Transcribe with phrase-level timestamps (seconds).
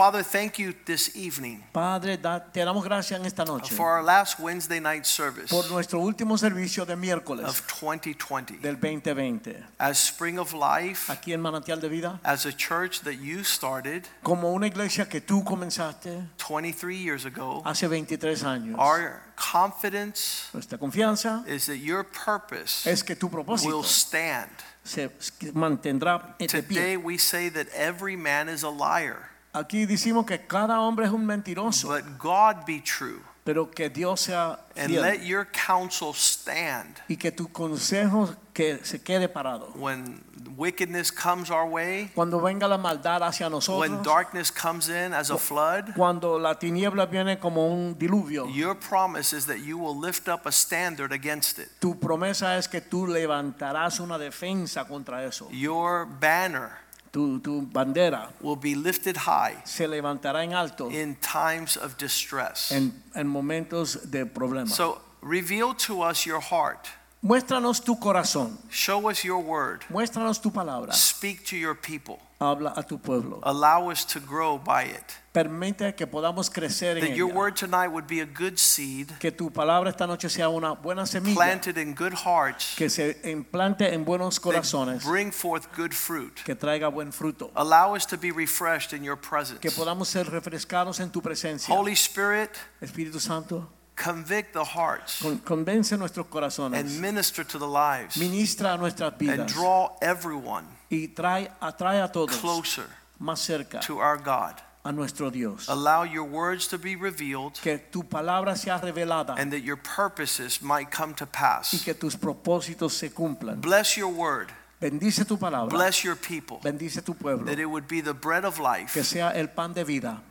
[0.00, 4.38] Father, thank you this evening Padre, te damos gracias en esta noche for our last
[4.40, 8.62] Wednesday night service por nuestro último servicio de miércoles of 2020.
[8.62, 9.62] del 2020.
[9.78, 14.08] As Spring of Life, Aquí en Manantial de Vida, as a church that you started
[14.22, 18.78] como una iglesia que tú comenzaste 23 years ago, hace 23 años.
[18.78, 24.48] our confidence Nuestra confianza is that your purpose es que tu propósito will stand.
[24.82, 25.10] se
[25.52, 26.96] mantendrá Today pie.
[26.96, 31.26] we say that every man is a liar, Aquí decimos que cada hombre es un
[31.26, 33.20] mentiroso, but God be true.
[33.42, 38.78] pero que Dios sea And let fiel your counsel stand y que tu consejo que
[38.84, 39.72] se quede parado.
[39.74, 40.22] when
[40.56, 45.30] wickedness comes our way, Cuando venga la maldad hacia when nosotros, darkness comes in as
[45.30, 45.94] a flood.
[45.96, 50.46] cuando la tiniebla viene como un diluvio, Your promise is that you will lift up
[50.46, 51.70] a standard against it.
[51.80, 55.48] Tu promesa es que tú levantarás una defensa contra eso.
[55.50, 56.70] Your banner
[57.12, 62.70] Tu, tu bandera will be lifted high se levantará en alto in times of distress.
[62.70, 64.68] en, en momentos de problema.
[64.68, 66.88] So reveal to us your heart.
[67.22, 69.84] Muéstranos tu corazón, Show us your word.
[69.90, 72.18] muéstranos tu palabra, Speak to your people.
[72.40, 73.38] Habla a tu pueblo.
[73.42, 75.04] Allow us to grow by it.
[75.32, 77.38] Permite que podamos crecer en That your ella.
[77.38, 81.06] word tonight would be a good seed Que tu palabra esta noche sea una buena
[81.06, 85.92] semilla planted in good hearts que se implante en buenos that corazones, bring forth good
[85.92, 86.34] fruit.
[86.42, 87.50] que traiga buen fruto.
[87.54, 89.60] Allow us to be refreshed in your presence.
[89.60, 91.72] Que podamos ser refrescados en tu presencia.
[91.72, 93.68] Holy Spirit, Espíritu Santo,
[94.00, 96.74] convict the hearts con- convence nuestros corazones.
[96.78, 98.16] and minister to the lives.
[98.16, 99.38] Ministra a nuestras vidas.
[99.40, 102.86] and draw everyone y trae, atrae a todos closer
[103.20, 104.54] más cerca to our God.
[104.82, 105.68] a nuestro Dios.
[105.68, 110.62] Allow your words to be revealed Que tu palabra sea revelada and that your purposes
[110.62, 111.74] might come to pass.
[111.74, 113.60] y que tus propósitos se cumplan.
[113.60, 114.48] Bless your word.
[114.80, 115.68] Bendice tu palabra.
[115.68, 116.58] Bless your people.
[116.62, 117.44] Bendice tu pueblo.
[117.44, 118.94] That it would be the bread of life.
[118.94, 120.22] Que sea el pan de vida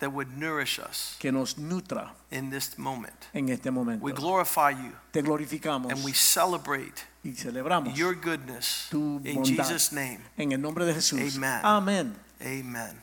[0.00, 3.28] that would nourish us que nos nutra in this moment.
[3.32, 4.04] en este momento.
[4.04, 9.44] We glorify you Te glorificamos and we celebrate y celebramos your goodness tu in bondad.
[9.68, 10.18] Jesus' name.
[10.36, 11.36] en el nombre de Jesús.
[11.36, 11.60] Amen.
[11.64, 12.14] Amén.
[12.42, 12.96] Amen.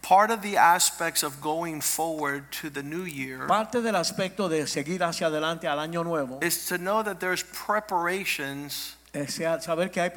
[0.00, 4.66] Part of the aspects of going forward to the new year Parte del aspecto de
[4.66, 8.96] seguir hacia adelante al año nuevo is to know that there's preparations
[9.60, 10.10] saber que hay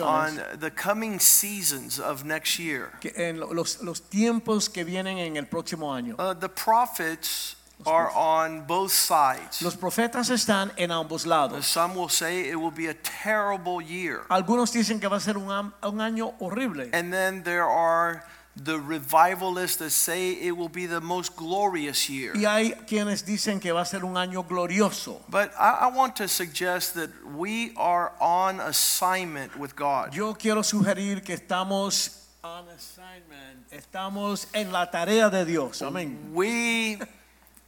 [0.00, 2.92] on the coming seasons of next year.
[3.00, 6.14] que en los, los tiempos que vienen en el próximo año.
[6.18, 7.56] Uh, the prophets
[7.86, 9.60] are on both sides.
[9.62, 11.66] Los profetas están en ambos lados.
[11.66, 14.22] Some will say it will be a terrible year.
[14.28, 15.50] Algunos dicen que va a ser un,
[15.82, 16.90] un año horrible.
[16.92, 18.24] And then there are
[18.56, 22.32] the revivalists that say it will be the most glorious year.
[22.34, 25.20] Y hay quienes dicen que va a ser un año glorioso.
[25.28, 30.14] But I, I want to suggest that we are on assignment with God.
[30.14, 33.70] Yo quiero sugerir que estamos on assignment.
[33.72, 35.82] Estamos en la tarea de Dios.
[35.82, 36.32] Amén.
[36.32, 36.98] We,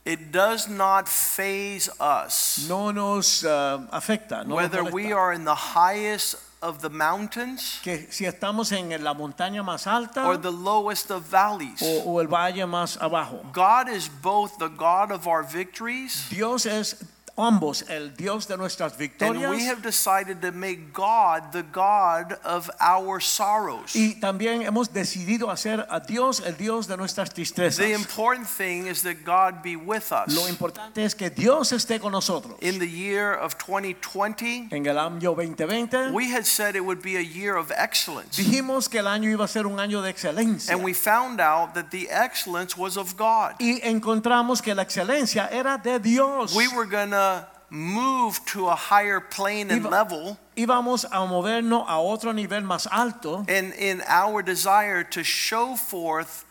[0.04, 4.46] it does not phase us No nos uh, afecta.
[4.46, 4.92] No nos whether molesta.
[4.92, 9.86] we are in the highest of the mountains que si estamos en la montaña más
[9.86, 11.80] alta or the lowest of valleys.
[11.82, 13.40] o, o el valle más abajo.
[13.52, 16.96] God is both the God of our victories Dios es
[17.36, 22.70] ambos el Dios de nuestras and we have decided to make God the God of
[22.80, 23.94] our sorrows.
[23.94, 27.76] y también hemos decidido hacer a Dios el Dios de nuestras tristezas.
[27.76, 30.34] The important thing is that God be with us.
[30.34, 32.56] Lo importante es que Dios esté con nosotros.
[32.60, 37.16] In the year of 2020, En el año 2020 we had said it would be
[37.16, 38.36] a year of excellence.
[38.36, 41.74] dijimos que el año iba a ser un año de excelencia And we found out
[41.74, 43.56] that the excellence was of God.
[43.58, 46.54] y encontramos que la excelencia era de Dios.
[46.54, 47.25] We were going to
[47.68, 53.44] move to a higher plane and level Íbamos a movernos a otro nivel más alto
[53.48, 56.45] in, in our desire to show forth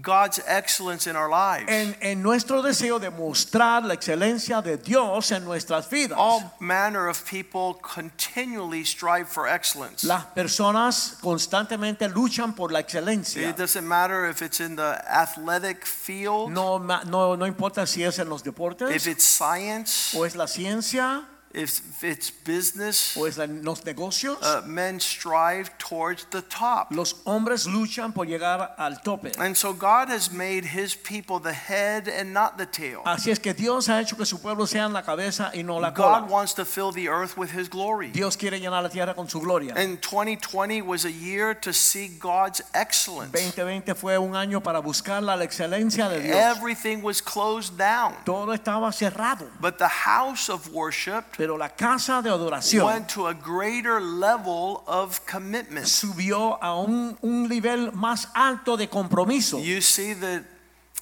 [0.00, 1.68] God's excellence in our lives.
[1.68, 6.16] en, en nuestro deseo de mostrar la excelencia de Dios en nuestras vidas.
[6.16, 10.04] All manner of people continually strive for excellence.
[10.04, 13.48] Las personas constantemente luchan por la excelencia.
[13.48, 18.20] It doesn't matter if it's in the athletic field, No, no, no importa si es
[18.20, 23.36] en los if deportes it's science, o es la ciencia, if it's business, o es
[23.36, 26.92] la- los negocios, uh, men strive towards the top.
[26.92, 29.32] los hombres luchan por llegar al tope.
[29.38, 33.02] And so God has made his people the head and not the tail.
[33.04, 35.90] Así es que Dios ha hecho que su pueblo sea la cabeza y no la
[35.90, 38.10] God wants to fill the earth with his glory.
[38.12, 39.74] Dios quiere llenar la tierra con su gloria.
[39.76, 43.32] And 2020 was a year to see God's excellence.
[43.32, 46.36] 2020 fue un año para buscar la excelencia de Dios.
[46.36, 48.14] Everything was closed down.
[48.24, 53.26] Todo estaba cerrado, But the house of worship pero la casa de adoración went to
[53.26, 55.86] a greater level of commitment.
[55.86, 59.58] subió a un, un nivel más alto de compromiso.
[59.58, 60.42] You see that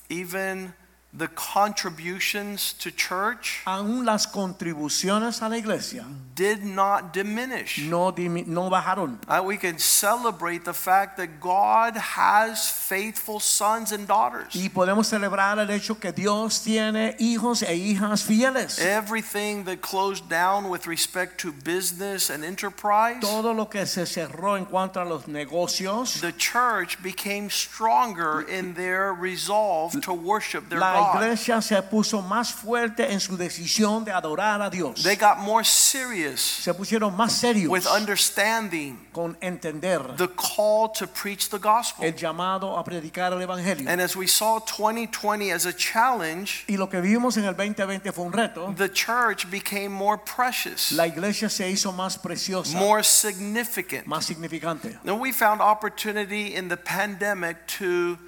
[0.08, 0.72] even
[1.16, 7.78] the contributions to church Aún las contribuciones a la iglesia did not diminish.
[7.78, 9.18] no, no bajaron.
[9.26, 14.54] Uh, we can celebrate the fact that God has faithful sons and daughters.
[14.54, 18.78] Y podemos celebrar el hecho que Dios tiene hijos e hijas fieles.
[18.78, 24.56] Everything that closed down with respect to business and enterprise, Todo lo que se cerró
[24.56, 30.78] en cuanto a los negocios, the church became stronger in their resolve to worship their
[30.78, 31.14] la God.
[31.22, 35.02] iglesia se puso más fuerte en su decisión de adorar a Dios.
[35.02, 41.06] They got more serious Se pusieron más serios with understanding con entender the call to
[41.06, 42.04] preach the gospel.
[42.04, 43.88] el llamado a predicar el evangelio.
[43.88, 48.12] And as we saw 2020 as a challenge, Y lo que vivimos en el 2020
[48.12, 48.74] fue un reto.
[48.76, 54.06] the church became more precious, La iglesia se hizo más preciosa, more significant.
[54.06, 54.98] más significante.
[55.06, 58.18] And we found opportunity in the pandemic to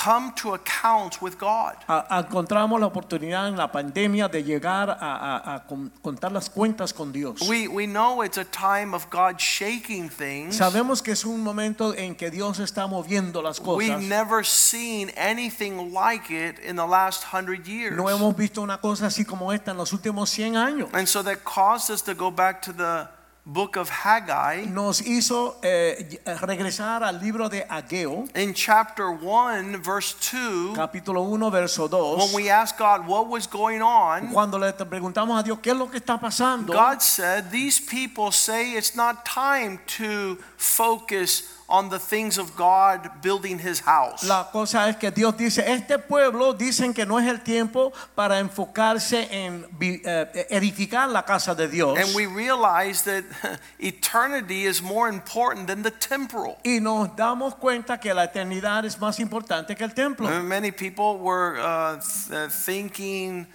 [0.00, 1.74] come to accounts with God.
[1.88, 5.66] A- encontramos la oportunidad en la pandemia de llegar a, a- a
[6.02, 7.40] contar las cuentas con Dios.
[7.48, 10.56] We, we know it's a time of God shaking things.
[10.56, 15.92] Sabemos que es un momento en que Dios está moviendo las We've never seen anything
[15.92, 17.96] like it in the last hundred years.
[17.96, 20.88] No hemos visto una cosa así como esta en los últimos 100 años.
[20.92, 23.08] And so that caused us to go back to the
[23.48, 24.66] book of Haggai.
[24.66, 31.50] Nos hizo eh, regresar al libro de Ageo, In chapter 1, verse 2, capítulo 1,
[31.50, 32.18] verso 2.
[32.18, 35.76] when we asked God what was going on, Cuando le preguntamos a Dios qué es
[35.76, 41.90] lo que está pasando, God said, These people say it's not time to focus on
[41.90, 44.26] the things of God building his house.
[44.26, 48.38] La cosa es que Dios dice, este pueblo dicen que no es el tiempo para
[48.38, 51.98] enfocarse en eh, edificar la casa de Dios.
[51.98, 53.24] And we realize that
[53.78, 56.56] eternity is more important than the temporal.
[56.64, 60.26] y nos damos cuenta que la eternidad es más importante que el templo.
[60.26, 61.98] Uh, Many people were uh,
[62.32, 63.46] uh, thinking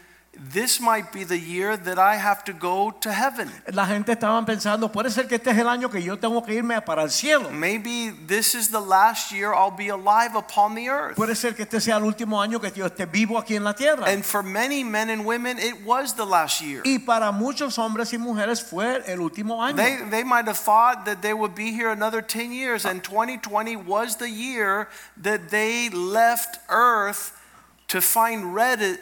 [0.52, 3.50] this might be the year that I have to go to heaven.
[3.72, 6.54] La gente estaba pensando, puede ser que este es el año que yo tengo que
[6.54, 7.52] irme para el cielo.
[7.52, 11.16] Maybe this is the last year I'll be alive upon the earth.
[11.16, 13.74] Puede ser que este sea el último año que yo esté vivo aquí en la
[13.74, 14.06] tierra.
[14.08, 16.82] And for many men and women, it was the last year.
[16.84, 19.76] y para muchos hombres y mujeres fue el último año.
[19.76, 23.76] They, they might have thought that they would be here another 10 years, and 2020
[23.76, 24.88] was the year
[25.22, 27.34] that they left earth
[27.94, 28.56] to find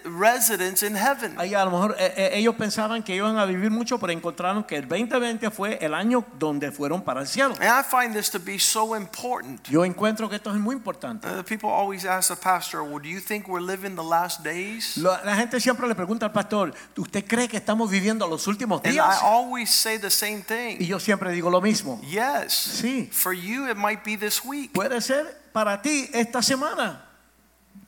[0.03, 1.33] residence in heaven.
[1.39, 4.65] Ahí a lo mejor eh, eh, ellos pensaban que iban a vivir mucho, pero encontraron
[4.65, 7.55] que el 2020 fue el año donde fueron para el cielo.
[7.61, 9.65] And I find this to be so important.
[9.69, 11.25] Yo encuentro que esto es muy importante.
[11.25, 14.97] Uh, people always ask the pastor, Well, do you think we're living the last days?
[14.97, 18.83] Lo- La gente siempre le pregunta al pastor, ¿usted cree que estamos viviendo los últimos
[18.83, 20.77] días?" And I always say the same thing.
[20.81, 22.01] Y yo siempre digo lo mismo.
[22.01, 22.51] Yes.
[22.81, 23.09] Sí.
[23.13, 24.73] For you, it might be this week.
[24.73, 27.07] Puede ser para ti esta semana.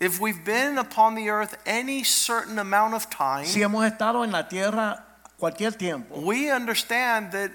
[0.04, 4.32] If we've been upon the earth any certain amount of time, Si hemos estado en
[4.32, 5.02] la tierra
[5.40, 7.52] cualquier tiempo, we understand that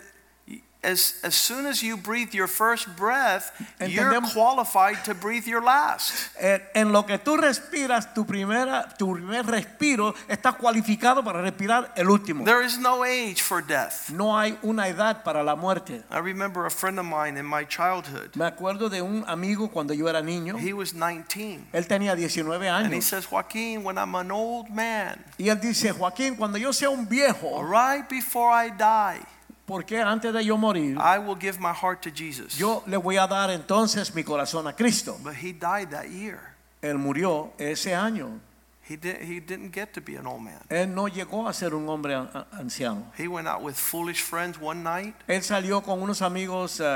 [0.82, 3.50] as, as soon as you breathe your first breath,
[3.84, 6.30] you're qualified to breathe your last.
[6.40, 11.92] eh, en lo que tú respiras, tu, primera, tu primer respiro, estás cualificado para respirar
[11.96, 12.44] el último.
[12.44, 14.10] There is no age for death.
[14.10, 16.04] No hay una edad para la muerte.
[16.10, 18.36] I remember a friend of mine in my childhood.
[18.36, 20.58] Me acuerdo de un amigo cuando yo era niño.
[20.58, 21.66] He was 19.
[21.72, 22.84] Él tenía 19 años.
[22.84, 26.72] And he says, Joaquin, when I'm an old man, Y él dice, Joaquín, cuando yo
[26.72, 29.20] sea un viejo, right before I die,
[29.68, 32.56] porque antes de yo morir, I will give my heart to Jesus.
[32.56, 35.16] yo le voy a dar entonces mi corazón a Cristo.
[35.22, 36.40] But he died that year.
[36.82, 38.40] Él murió ese año.
[38.88, 40.58] He, did, he didn't get to be an old man.
[40.70, 42.14] Él no llegó a ser un hombre
[42.52, 43.12] anciano.
[43.18, 46.86] He went out with foolish friends one night, Él salió con unos amigos eh,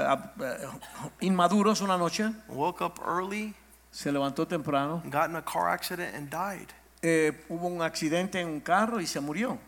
[0.40, 0.66] eh,
[1.20, 3.54] inmaduros una noche, woke up early,
[3.90, 6.72] se levantó temprano, got in a car accident, and died.
[7.02, 9.58] eh, hubo un accidente en un carro y se murió.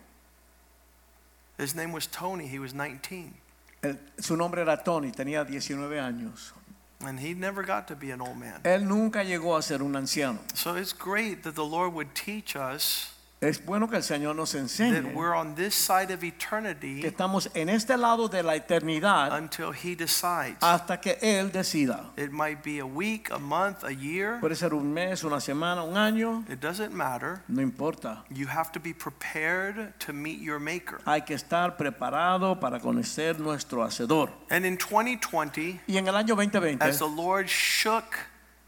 [1.59, 2.47] His name was Tony.
[2.47, 3.35] He was 19.
[3.83, 6.53] Él- su nombre era Tony, tenía 19 años.
[7.01, 8.61] And he never got to be an old man.
[8.65, 10.39] Él nunca llegó a ser un anciano.
[10.55, 13.14] So it's great that the Lord would teach us
[13.45, 17.05] Es bueno que el Señor nos that enseñe we're on this side of que eternity
[17.05, 20.57] estamos en este lado de la eternidad until He decides.
[20.63, 22.13] hasta que Él decida.
[22.17, 24.39] It might be a week, a month, a year.
[24.41, 27.43] Puede ser un mes, una semana, un año, It doesn't matter.
[27.49, 28.25] no importa.
[28.31, 31.01] You have to be prepared to meet your Maker.
[31.07, 34.31] Hay que estar preparado para conocer nuestro Hacedor.
[34.51, 38.05] And in 2020, Y en el año 2020, as the Lord shook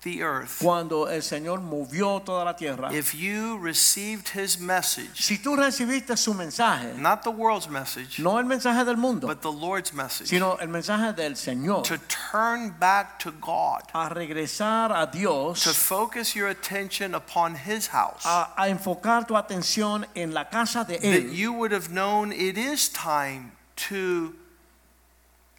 [0.06, 5.38] the earth, cuando el Señor movió toda la tierra, if you received His message, si
[5.38, 9.50] tú recibiste su mensaje, not the world's message, no el mensaje del mundo, but the
[9.50, 15.10] Lord's message, sino el mensaje del Señor, to turn back to God, a regresar a
[15.10, 20.44] Dios, to focus your attention upon His house, a, a enfocar tu atención en la
[20.44, 24.34] casa de that you would have known it is time to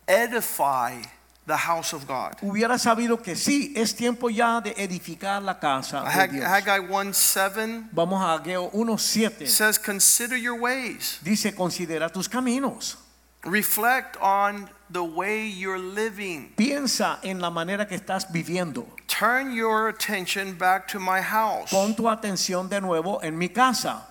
[0.07, 1.01] edify
[1.47, 2.35] the house of God.
[2.41, 6.45] hubiera sabido que sí, es tiempo ya de edificar la casa de Dios.
[6.45, 9.47] Haggai 1 7 Vamos a Ageo 1.7.
[9.47, 12.97] says, Consider your ways, Dice, considera tus caminos.
[13.45, 16.51] reflect on the way you're living.
[16.57, 18.85] Piensa en la manera que estás viviendo.
[19.07, 24.05] Turn your attention back to my house Pon tu atención de nuevo en mi casa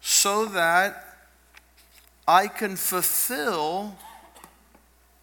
[0.00, 1.04] so that
[2.28, 3.96] I can fulfill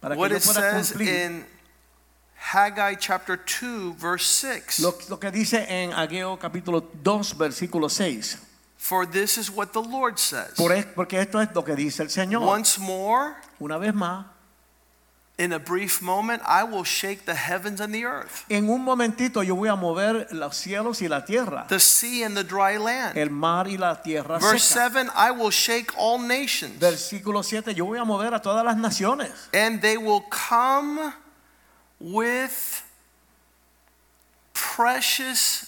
[0.06, 1.44] para que what yo it pueda says cumplir in
[2.52, 4.80] Haggai chapter 2, verse 6.
[4.80, 8.38] lo, lo que dice en Ageo capítulo 2 versículo 6.
[8.78, 10.52] For this is what the Lord says.
[10.56, 12.42] Por es- porque esto es lo que dice el Señor.
[12.42, 14.26] Once more, Una vez más,
[15.38, 19.42] in a brief moment, I will shake the heavens and the earth, en un momentito
[19.42, 23.18] yo voy a mover los cielos y la tierra, the sea and the dry land.
[23.18, 24.90] el mar y la tierra Verse seca.
[24.92, 28.76] 7 I will shake all nations, Versículo 7, yo voy a mover a todas las
[28.78, 31.12] naciones and they will come
[32.00, 32.82] with
[34.54, 35.65] precious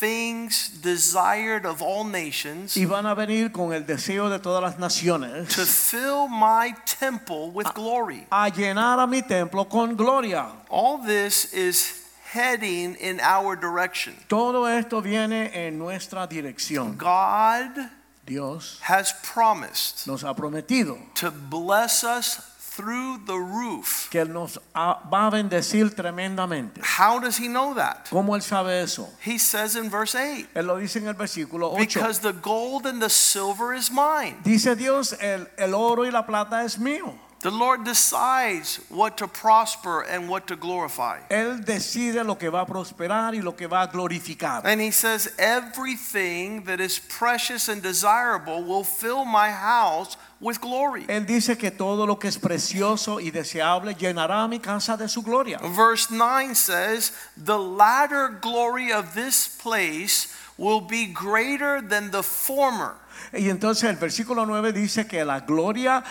[0.00, 4.78] things desired of all nations y van a venir con el deseo de todas las
[4.78, 8.26] naciones to fill my temple with glory.
[8.32, 10.46] a llenar a mi templo con gloria.
[10.70, 12.02] All this is
[12.32, 14.14] heading in our direction.
[14.28, 16.96] Todo esto viene en nuestra dirección.
[16.96, 17.90] God
[18.24, 22.40] Dios has promised nos ha prometido to bless us
[22.76, 24.08] through the roof.
[24.10, 26.80] que Él nos va a bendecir tremendamente.
[26.82, 28.08] How does he know that?
[28.10, 29.08] ¿Cómo Él sabe eso?
[29.24, 31.78] He says in verse 8, Él lo dice en el versículo 8.
[31.78, 34.36] because the gold and the silver is mine.
[34.44, 37.14] Dice Dios, el, el oro y la plata es mío.
[37.42, 41.20] The Lord decides what to prosper and what to glorify.
[41.30, 44.60] Él decide lo que va a prosperar y lo que va a glorificar.
[44.66, 51.06] And he says, everything that is precious and desirable will fill my house with glory.
[51.06, 55.22] Él dice que todo lo que es precioso y deseable llenará mi casa de su
[55.22, 55.60] gloria.
[55.62, 60.28] Verse 9 says, The latter glory of this place
[60.60, 62.94] will be greater than the former.
[63.32, 66.04] Y entonces el versículo 9 dice que la gloria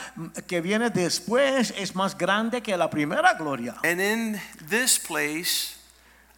[0.47, 3.75] que viene después es más grande que la primera gloria.
[3.83, 5.77] And in this place,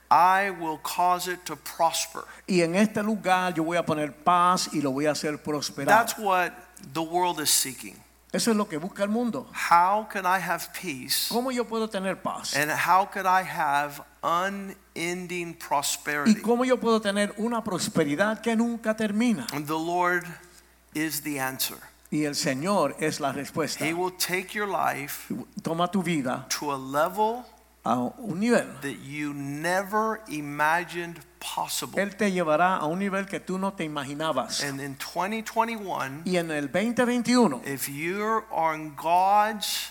[0.09, 2.23] I will cause it to prosper.
[2.47, 5.87] Y en este lugar yo voy a poner paz y lo voy a hacer prosperar.
[5.87, 6.51] That's what
[6.93, 7.95] the world is seeking.
[8.33, 9.47] Eso es lo que busca el mundo.
[9.53, 11.27] How can I have peace?
[11.29, 12.55] ¿Cómo yo puedo tener paz?
[12.55, 14.01] And how could I have
[14.95, 16.41] unending ¿Y prosperity?
[16.41, 19.47] cómo yo puedo tener una prosperidad que nunca termina?
[19.53, 20.25] And the Lord
[20.93, 21.77] is the answer.
[22.11, 23.85] Y el Señor es la respuesta.
[23.85, 25.33] He will take your life
[25.63, 27.45] Toma tu vida to a level
[27.85, 28.67] a un nivel.
[28.81, 31.99] that you never imagined possible.
[32.01, 34.61] Él te llevará a un nivel que tú no te imaginabas.
[34.61, 39.89] And in 2021, Y en el 2021, if you're on God's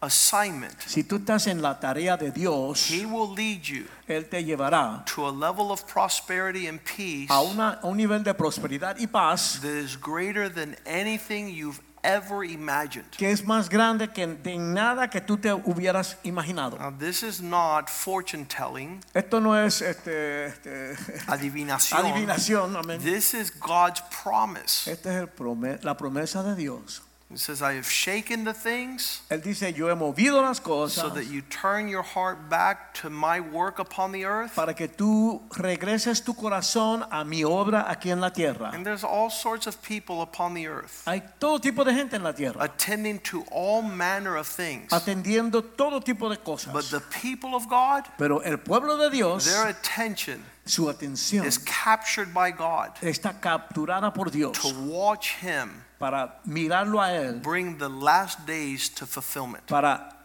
[0.00, 4.42] assignment, si tú estás en la tarea de Dios, He will lead you Él te
[4.42, 8.96] llevará to a level of prosperity and peace a, una, a un nivel de prosperidad
[8.98, 13.10] y paz that is greater than anything you've ever imagined.
[13.16, 16.78] que es más grande que de nada que tú te hubieras imaginado.
[16.78, 22.00] Now, this is not fortune telling, Esto no es este, este, adivinación.
[22.00, 22.98] adivinación.
[23.02, 24.90] This is God's promise.
[24.90, 27.02] Esta es el la promesa de Dios.
[27.32, 30.60] It says, I have shaken the things Él dice, yo he movido las
[30.92, 34.56] so that you turn your heart back to my work upon the earth.
[34.56, 38.72] para que tú regreses tu corazón a mi obra aquí en la tierra.
[38.74, 42.24] And there's all sorts of people upon the earth Hay todo tipo de gente en
[42.24, 44.90] la tierra attending to all manner of things.
[44.90, 46.72] atendiendo todo tipo de cosas.
[46.72, 51.58] But the people of God, Pero el pueblo de Dios, their attention su atención is
[51.58, 55.70] captured by God está capturada por Dios to watch Him
[56.00, 59.66] para mirarlo a Él, bring the last days to fulfillment.
[59.66, 60.16] para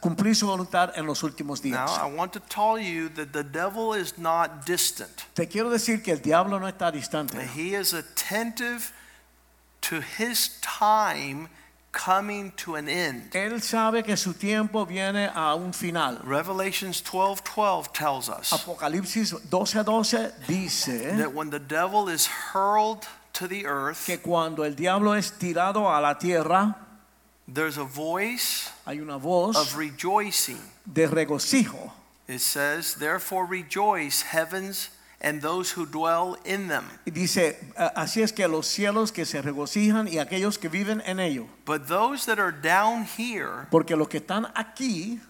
[0.00, 1.86] cumplir su voluntad en los últimos días.
[1.86, 2.06] Now.
[2.06, 5.24] I want to tell you that the devil is not distant.
[5.34, 7.40] Te quiero decir que el diablo no está distante.
[7.56, 8.92] He is attentive
[9.80, 11.48] to his time
[11.92, 13.32] coming to an end.
[13.32, 16.18] Él sabe que su tiempo viene a un final.
[16.24, 23.66] Revelations 12:12 tells us Apocalipsis 12:12 dice that when the devil is hurled to the
[23.66, 26.76] earth, que cuando el diablo es tirado a la tierra,
[27.52, 30.58] there's a voice hay una voz of rejoicing.
[30.86, 31.92] de regocijo.
[32.28, 37.58] It says, "Therefore rejoice, heavens and those who dwell in them." Dice,
[37.96, 41.46] así es que los cielos que se regocijan y aquellos que viven en ellos.
[41.64, 45.20] But those that are down here Porque los que están aquí,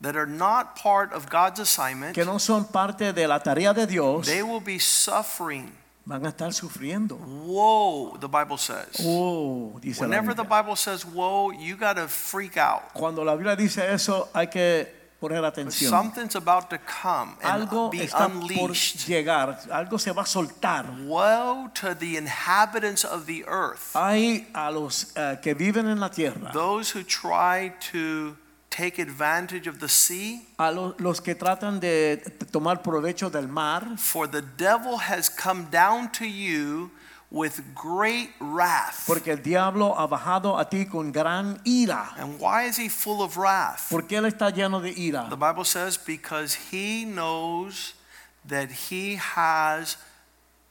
[0.00, 3.86] that are not part of God's assignment, que no son parte de la tarea de
[3.86, 5.72] Dios, they will be suffering.
[6.08, 7.16] Van a estar sufriendo.
[7.16, 9.00] Woe, the Bible says.
[9.04, 12.94] Oh, dice Whenever the Bible says woe, you got to freak out.
[12.94, 14.88] Cuando la Biblia dice eso, hay que
[15.20, 15.90] poner atención.
[15.90, 19.06] Something's about to come and Algo be está por unleashed.
[19.06, 20.86] llegar, algo se va a soltar.
[21.06, 26.08] Woe to the inhabitants of the earth, Hay a los eh, que viven en la
[26.08, 28.34] tierra, those who try to
[28.70, 32.18] take advantage of the sea, a lo- los que tratan de
[32.52, 36.90] tomar provecho del mar, for the devil has come down to you
[37.30, 39.04] with great wrath.
[39.06, 42.14] porque el diablo ha bajado a ti con gran ira.
[42.18, 43.88] And why is he full of wrath?
[43.90, 45.28] ¿Por qué él está lleno de ira?
[45.28, 47.94] The Bible says because he knows
[48.46, 49.96] that he has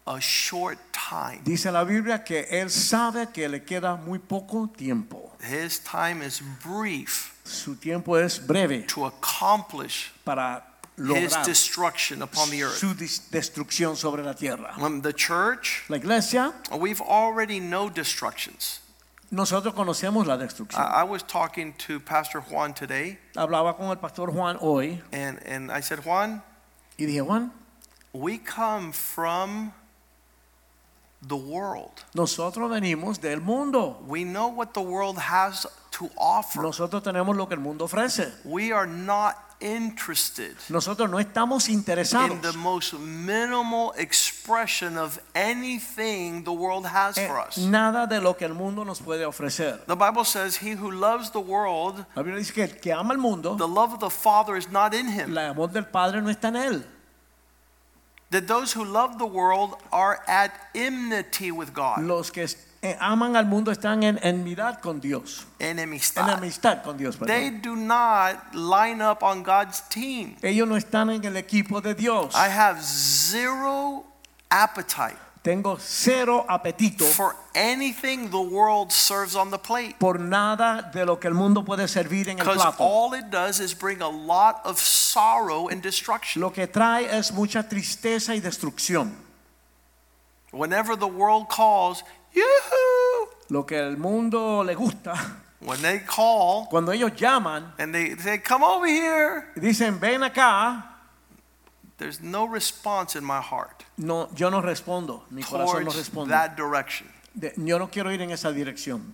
[0.07, 1.41] a short time.
[1.43, 5.31] Dice la Biblia que él sabe que le queda muy poco tiempo.
[5.41, 10.63] His time is brief Su tiempo es breve to accomplish para
[10.97, 12.77] his destruction upon the earth.
[12.77, 14.73] su destrucción sobre la tierra.
[14.81, 18.81] Um, the church, La iglesia, we've already know destructions.
[19.31, 20.79] nosotros conocemos la destrucción.
[20.81, 25.39] I, I was talking to Pastor Juan today, Hablaba con el pastor Juan hoy and,
[25.45, 26.41] and I said, Juan,
[26.97, 27.51] y dije, Juan,
[28.13, 29.71] we come from
[31.21, 31.91] the world.
[32.13, 33.97] nosotros venimos del mundo.
[34.07, 36.61] We know what the world has to offer.
[36.61, 38.31] Nosotros tenemos lo que el mundo ofrece.
[38.43, 46.51] We are not interested Nosotros no estamos in the most minimal expression of anything the
[46.53, 47.57] world has for us.
[47.57, 49.79] nada de lo que el mundo nos puede ofrecer.
[49.87, 53.13] The Bible says, He who loves the world, La Biblia dice que el que ama
[53.13, 55.31] el mundo, the love of the Father is not in him.
[55.31, 56.83] el amor del Padre no está en él.
[58.31, 62.03] That those who love the world are at enmity with God.
[62.03, 62.45] Los que
[62.83, 66.29] eh, aman al mundo están en enmidad con Dios, en Enemistad.
[66.29, 67.17] amistad con Dios.
[67.17, 70.35] They do not line up on God's team.
[70.43, 72.35] Ellos no están en el equipo de Dios.
[72.35, 74.05] I have zero
[74.51, 79.95] appetite Tengo cero apetito for anything the world serves on the plate.
[79.97, 82.83] por nada de lo que el mundo puede servir en el Because plato.
[82.83, 86.41] all it does is bring a lot of sorrow and destruction.
[86.41, 89.13] Lo que trae es mucha tristeza y destrucción.
[90.51, 95.15] Whenever the world calls, yoo Lo que el mundo le gusta,
[95.61, 100.96] when they call cuando ellos llaman and they say, come over here, dicen ven acá,
[101.97, 106.29] there's no response in my heart no, yo no respondo, mi corazón no responde.
[106.29, 107.07] that direction.
[107.33, 109.13] De- yo no quiero ir en esa dirección.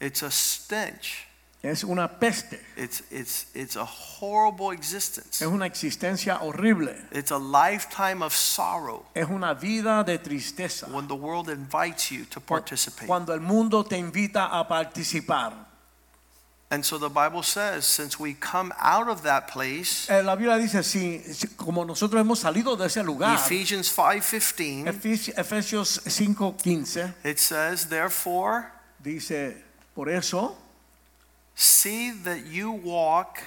[0.00, 1.26] It's a stench.
[1.64, 5.40] Es una peste, It's, it's, it's a horrible existence.
[5.40, 10.88] es una existencia horrible, It's a lifetime of sorrow es una vida de tristeza.
[10.92, 13.06] when the world invites you to participate.
[13.06, 15.52] Cuando el mundo te invita a participar.
[16.72, 20.56] And so the Bible says, since we come out of that place, Eh, la Biblia
[20.58, 27.12] dice, si, si- como nosotros hemos salido de ese lugar, Ephesians 5:15, Efes- Efesios 5:15
[27.24, 28.72] it says, therefore,
[29.04, 29.54] dice,
[29.94, 30.56] por eso,
[31.54, 33.38] see that you walk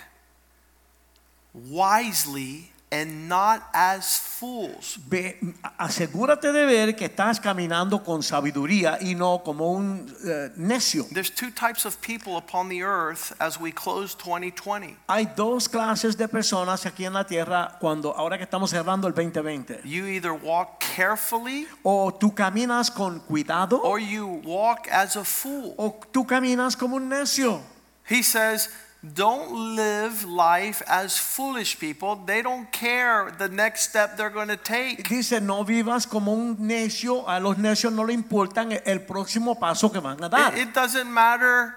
[1.54, 4.98] wisely and not as fools.
[5.10, 5.38] ve-
[5.78, 11.06] asegúrate de ver que estás caminando con sabiduría y no como un eh, necio.
[11.12, 14.98] There's two types of people upon the earth as we close 2020.
[15.08, 19.14] Hay dos clases de personas aquí en la tierra cuando ahora que estamos cerrando el
[19.14, 19.82] 2020.
[19.84, 25.74] You either walk carefully O tú caminas con cuidado or you walk as a fool.
[25.78, 27.62] o tú caminas como un necio.
[28.08, 28.70] He says,
[29.14, 32.16] don't live life as foolish people.
[32.26, 35.08] They don't care the next step they're going to take.
[35.08, 39.92] Dice, no vivas como un necio, a los necios no le importan el próximo paso
[39.92, 40.54] que van a dar.
[40.54, 41.76] It, it doesn't matter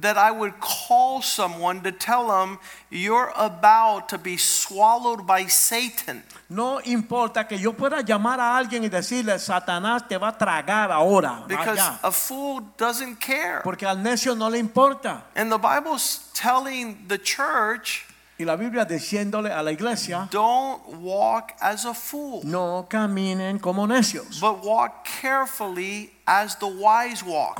[0.00, 2.58] that I would call someone to tell them
[2.90, 6.22] you're about to be swallowed by Satan.
[6.48, 10.90] No importa que yo pueda llamar a alguien y decirle, Satanás te va a tragar
[10.90, 11.44] ahora.
[11.46, 11.98] Because vaya".
[12.02, 13.60] a fool doesn't care.
[13.62, 15.24] Porque al necio no le importa.
[15.34, 18.04] And the Bible's telling the church,
[18.40, 23.84] Y la Biblia diciéndole a la iglesia, don't walk as a fool, no caminen como
[23.84, 24.38] necios.
[24.40, 27.56] but walk carefully as the wise walk.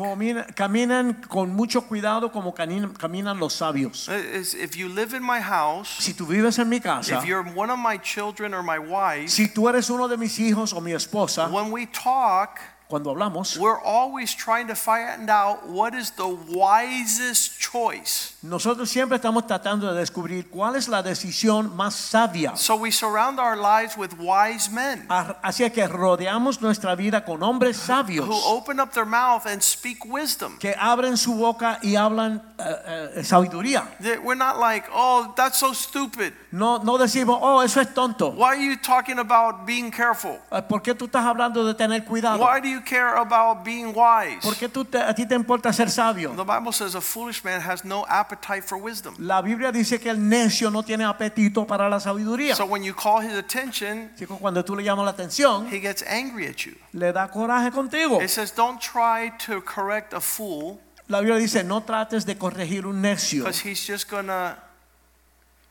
[0.54, 4.08] Caminen con mucho cuidado como caminan, caminan los sabios.
[4.08, 7.42] Is- If you live in my house, Si tú vives en mi casa, if you're
[7.54, 10.80] one of my children or my wife, si tú eres uno de mis hijos o
[10.80, 16.10] mi esposa, when we talk, cuando hablamos, we're always trying to find out what is
[16.12, 18.34] the wisest choice.
[18.40, 22.54] Nosotros siempre estamos tratando de descubrir cuál es la decisión más sabia.
[22.56, 25.06] So we surround our lives with wise men
[25.42, 30.04] Así que rodeamos nuestra vida con hombres sabios who open up their mouth and speak
[30.04, 30.56] wisdom.
[30.60, 33.88] que abren su boca y hablan eh, eh, sabiduría.
[34.22, 36.32] We're not like, oh, that's so stupid.
[36.52, 38.30] No, no decimos, oh, eso es tonto.
[38.30, 40.38] Why are you talking about being careful?
[40.52, 42.38] Eh, ¿Por qué tú estás hablando de tener cuidado?
[42.38, 44.42] Why do you care about being wise?
[44.42, 46.30] ¿Por qué tú te- a ti te importa ser sabio?
[46.36, 48.27] The Bible says a foolish man has no appetite
[48.62, 49.14] for wisdom.
[49.18, 52.54] La Biblia dice que el necio no tiene apetito para la sabiduría.
[52.54, 55.80] So when you call his attention, Así que cuando tú le llamas la atención, he
[55.80, 56.74] gets angry at you.
[56.92, 58.20] le da coraje contigo.
[58.22, 62.84] It says, don't try to correct a fool La Biblia dice, no trates de corregir
[62.84, 64.56] un necio, because he's just going to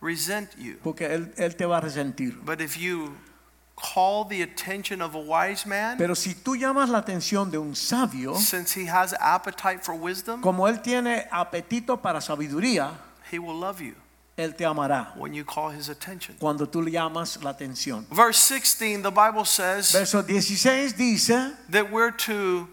[0.02, 0.78] resent you.
[0.84, 2.36] porque él, él te va a resentir.
[2.44, 3.16] But if you
[3.78, 7.76] call the attention of a wise man, Pero si tú llamas la atención de un
[7.76, 12.92] sabio, since he has appetite for wisdom, como él tiene apetito para sabiduría,
[13.32, 13.96] he will love you
[14.38, 16.36] él te amará when you call his attention.
[16.40, 18.06] cuando tú le llamas la atención.
[18.12, 22.68] Verse 16, the Bible says Verso 16 dice that we're to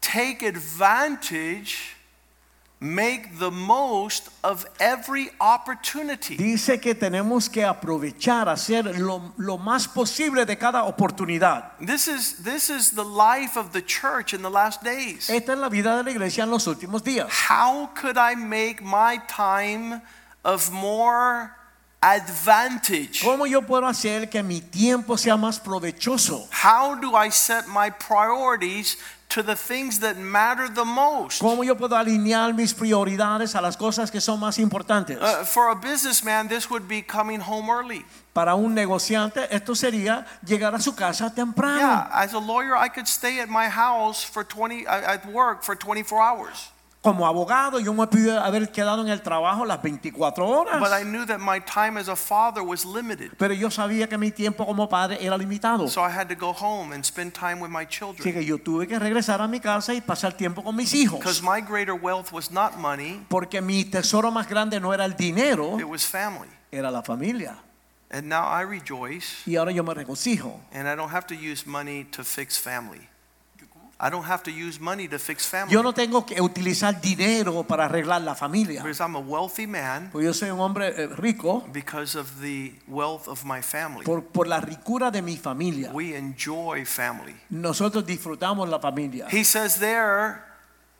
[0.00, 1.96] take advantage,
[2.80, 6.36] make the most of every opportunity.
[6.36, 11.72] Dice que tenemos que aprovechar, hacer lo, lo más posible de cada oportunidad.
[11.78, 15.28] This is this is the life of the church in the last days.
[15.28, 17.28] Esta es la vida de la iglesia en los últimos días.
[17.28, 20.00] How could I make my time
[20.42, 21.54] of more
[22.02, 23.20] advantage?
[23.22, 26.48] ¿Cómo yo puedo hacer que mi tiempo sea más provechoso?
[26.50, 28.96] How do I set my priorities
[29.30, 31.40] to the things that matter the most?
[31.40, 35.18] ¿Cómo yo puedo alinear mis prioridades a las cosas que son más importantes?
[35.20, 38.04] Uh, for a businessman, this would be coming home early.
[38.32, 41.80] Para un negociante esto sería llegar a su casa temprano.
[41.80, 45.62] Yeah, as a lawyer, I could stay at my house for 20 uh, at work
[45.62, 46.70] for 24 hours.
[47.02, 51.24] Como abogado yo me pude haber quedado en el trabajo las 24 But I knew
[51.24, 53.30] that my time as a father was limited.
[53.38, 55.88] Pero yo sabía que mi tiempo como padre era limitado.
[55.88, 58.34] So I had to go home and spend time with my Así children.
[58.34, 61.20] que yo tuve que regresar a mi casa y pasar tiempo con mis hijos.
[61.20, 65.16] Because my greater wealth was not money, Porque mi tesoro más grande no era el
[65.16, 66.50] dinero, it was family.
[66.70, 67.56] era la familia.
[68.10, 70.60] And now I rejoice, Y ahora yo me regocijo.
[70.72, 73.08] and I don't have to use money to fix family.
[74.02, 75.74] I don't have to use money to fix family.
[75.74, 78.80] Yo no tengo que utilizar dinero para arreglar la familia.
[78.82, 82.72] Because I'm a wealthy man Porque yo soy un hombre eh, rico because of the
[82.88, 84.04] wealth of my family.
[84.06, 85.90] por, por la ricura de mi familia.
[85.92, 87.34] We enjoy family.
[87.50, 89.26] Nosotros disfrutamos la familia.
[89.30, 90.44] He says there,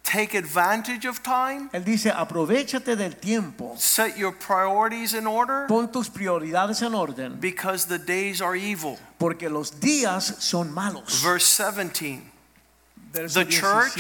[0.03, 3.75] take advantage of time, Él dice, aprovechate del tiempo.
[3.79, 7.39] set your priorities in order, Pon tus prioridades en orden.
[7.41, 8.99] because the days are evil.
[9.19, 11.23] Porque los días son malos.
[11.23, 12.30] Verse 17.
[13.13, 13.99] The church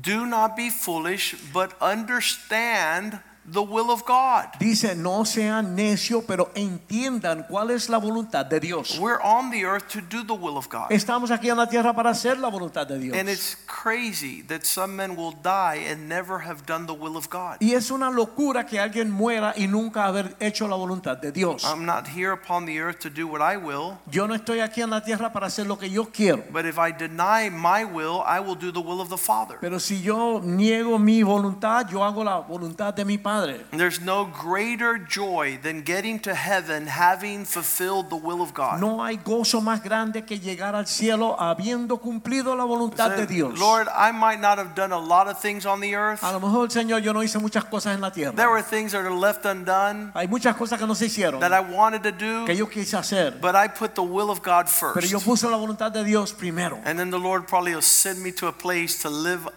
[0.00, 4.46] Do not be foolish, but understand the will of God.
[4.60, 8.98] Dice, no sean necios, pero entiendan cuál es la voluntad de Dios.
[9.00, 10.90] We're on the earth to do the will of God.
[10.90, 13.16] Estamos aquí en la tierra para hacer la voluntad de Dios.
[13.16, 17.28] And it's crazy that some men will die and never have done the will of
[17.30, 17.56] God.
[17.60, 21.64] Y es una locura que alguien muera y nunca haber hecho la voluntad de Dios.
[21.64, 24.82] I'm not here upon the earth to do what I will, Yo no estoy aquí
[24.82, 26.44] en la tierra para hacer lo que yo quiero.
[26.52, 29.58] but if I deny my will, I will do the will of the Father.
[29.60, 33.31] Pero si yo niego mi voluntad, yo hago la voluntad de mi Padre.
[33.72, 38.80] There's no greater joy than getting to heaven having fulfilled the will of God.
[38.80, 43.58] No hay gozo más grande que llegar al cielo habiendo cumplido la voluntad de Dios.
[43.58, 46.22] Lord, I might not have done a lot of things on the earth.
[46.22, 48.34] A lo mejor, Señor, yo no hice muchas cosas en la tierra.
[48.34, 51.52] There were things that are left undone Hay muchas cosas que no se hicieron, that
[51.52, 53.40] I wanted to do, que yo quise hacer.
[53.40, 54.94] but I put the will of God first.
[54.94, 56.80] Pero yo puse la voluntad de Dios primero.
[56.84, 59.48] And then the Lord probably will send me to a place to live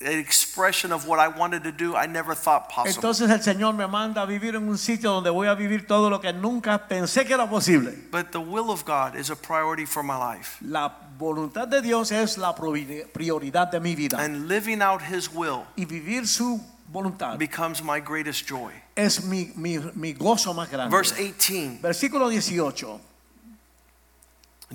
[0.00, 2.96] expression of what I wanted to do I never thought possible.
[2.96, 6.10] Entonces el Señor me manda a vivir en un sitio donde voy a vivir todo
[6.10, 7.92] lo que nunca pensé que era posible.
[8.10, 10.58] But the will of God is a priority for my life.
[10.60, 15.64] La voluntad de Dios es la prioridad de mi vida And living out His will
[15.76, 16.60] y vivir su
[16.92, 18.72] voluntad becomes my greatest joy.
[18.94, 20.94] es mi, mi, mi gozo más grande.
[20.94, 23.00] Verse 18 Versículo 18.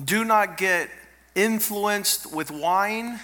[0.04, 0.88] Do not get
[1.34, 3.20] influenced with wine,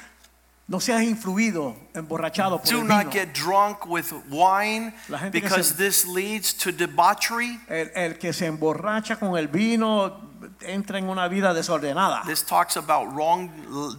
[0.70, 3.10] No seas influido, emborrachado por do el not vino.
[3.10, 7.58] get drunk with wine, La gente que because se- this leads to debauchery.
[7.68, 10.27] El, el que se emborracha con el vino
[10.60, 12.22] entra en una vida desordenada.
[12.26, 13.50] This talks about wrong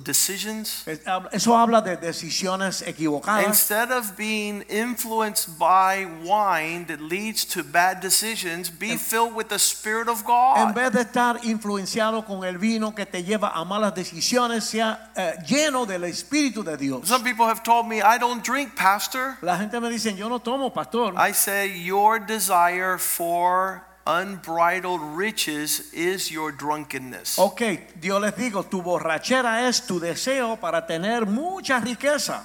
[0.04, 0.84] decisions.
[1.32, 3.46] Eso habla de decisiones equivocadas.
[3.46, 9.60] Instead of being influenced by wine that leads to bad decisions, be filled with the
[9.60, 10.76] Spirit of En God.
[10.76, 15.36] vez de estar influenciado con el vino que te lleva a malas decisiones, sea eh,
[15.48, 17.08] lleno del Espíritu de Dios.
[17.08, 19.38] Some people have told me, I don't drink, Pastor.
[19.42, 21.14] La gente me dice, yo no tomo, pastor.
[21.18, 27.38] I say, Your desire for unbridled riches is your drunkenness.
[27.38, 27.62] Ok,
[28.02, 32.44] Dios les digo, tu borrachera es tu deseo para tener mucha riqueza.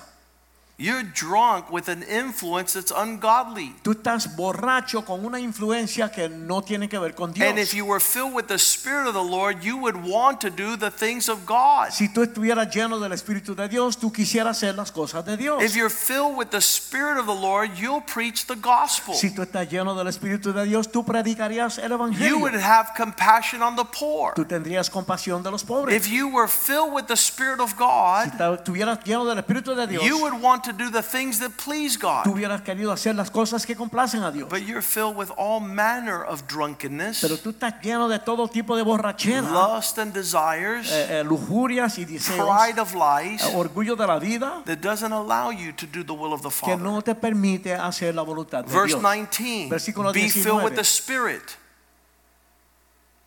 [0.77, 3.77] You're drunk with an influence that's ungodly.
[3.85, 7.49] Tú estás borracho con una influencia que no tiene que ver con Dios.
[7.49, 10.51] And if you were filled with the Spirit of the Lord, you would want to
[10.51, 11.93] do the things of God.
[11.93, 15.63] si tú estuvieras lleno del Espíritu de Dios, tú quisieras hacer las cosas de Dios.
[15.63, 19.15] If you're filled with the Spirit of the Lord, you'll preach the gospel.
[19.15, 23.63] Si tú estás lleno del Espíritu de Dios, tú predicarías el You would have compassion
[23.63, 24.35] on the poor.
[24.35, 25.95] Tú tendrías compasión de los pobres.
[25.95, 29.77] If you were filled with the Spirit of si God, ta- estuvieras lleno del Espíritu
[29.77, 32.27] de Dios, you would want to do the things that please tú God.
[32.27, 34.49] hubieras querido hacer las cosas que complacen a Dios.
[34.49, 38.77] But you're filled with all manner of drunkenness, Pero tú estás lleno de todo tipo
[38.77, 43.97] de borrachera, lust and desires, eh, eh, lujurias y deseos, pride of lies eh, orgullo
[43.97, 46.77] de la vida that doesn't allow you to do the will of the Father.
[46.77, 49.03] que no te permite hacer la voluntad de Verse Dios.
[49.03, 51.57] 19 Versículo Be filled with the Spirit.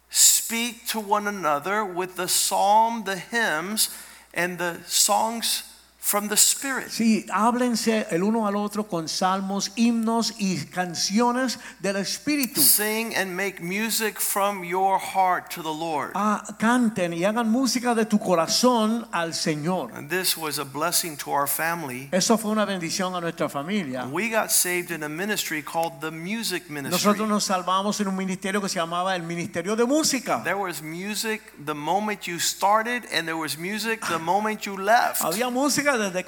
[0.10, 3.89] Speak to one another with the psalm, the hymns,
[4.34, 5.63] and the songs
[6.07, 6.89] from the Spirit.
[6.89, 12.61] Sí, háblense el uno al otro con salmos, himnos y canciones del Espíritu.
[12.61, 16.11] Sing and make music from your heart to the Lord.
[16.15, 19.91] Ah, canten y hagan música de tu corazón al Señor.
[19.93, 22.07] And this was a blessing to our family.
[22.13, 24.07] Eso fue una bendición a nuestra familia.
[24.09, 26.91] We got saved in a ministry called the Music Ministry.
[26.91, 30.41] Nosotros nos salvamos en un ministerio que se llamaba el Ministerio de Música.
[30.45, 35.21] There was music the moment you started, and there was music the moment you left.
[35.21, 36.23] Había música desde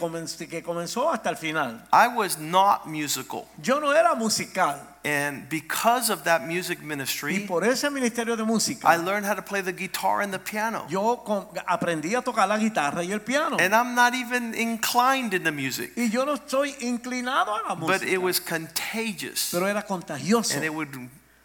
[0.47, 1.81] que comenzó hasta el final.
[1.91, 3.45] I was not musical.
[3.61, 8.43] Yo no era musical And because of that music y ministry, por ese ministerio de
[8.43, 10.85] música, I learned how to play the guitar and the piano.
[10.89, 11.23] yo
[11.65, 13.55] aprendí a tocar la guitarra y el piano.
[13.61, 17.75] And I'm not even inclined in the music, Y yo no estoy inclinado a la
[17.75, 17.99] música.
[17.99, 19.49] but it was contagious.
[19.51, 20.91] pero era contagioso And it would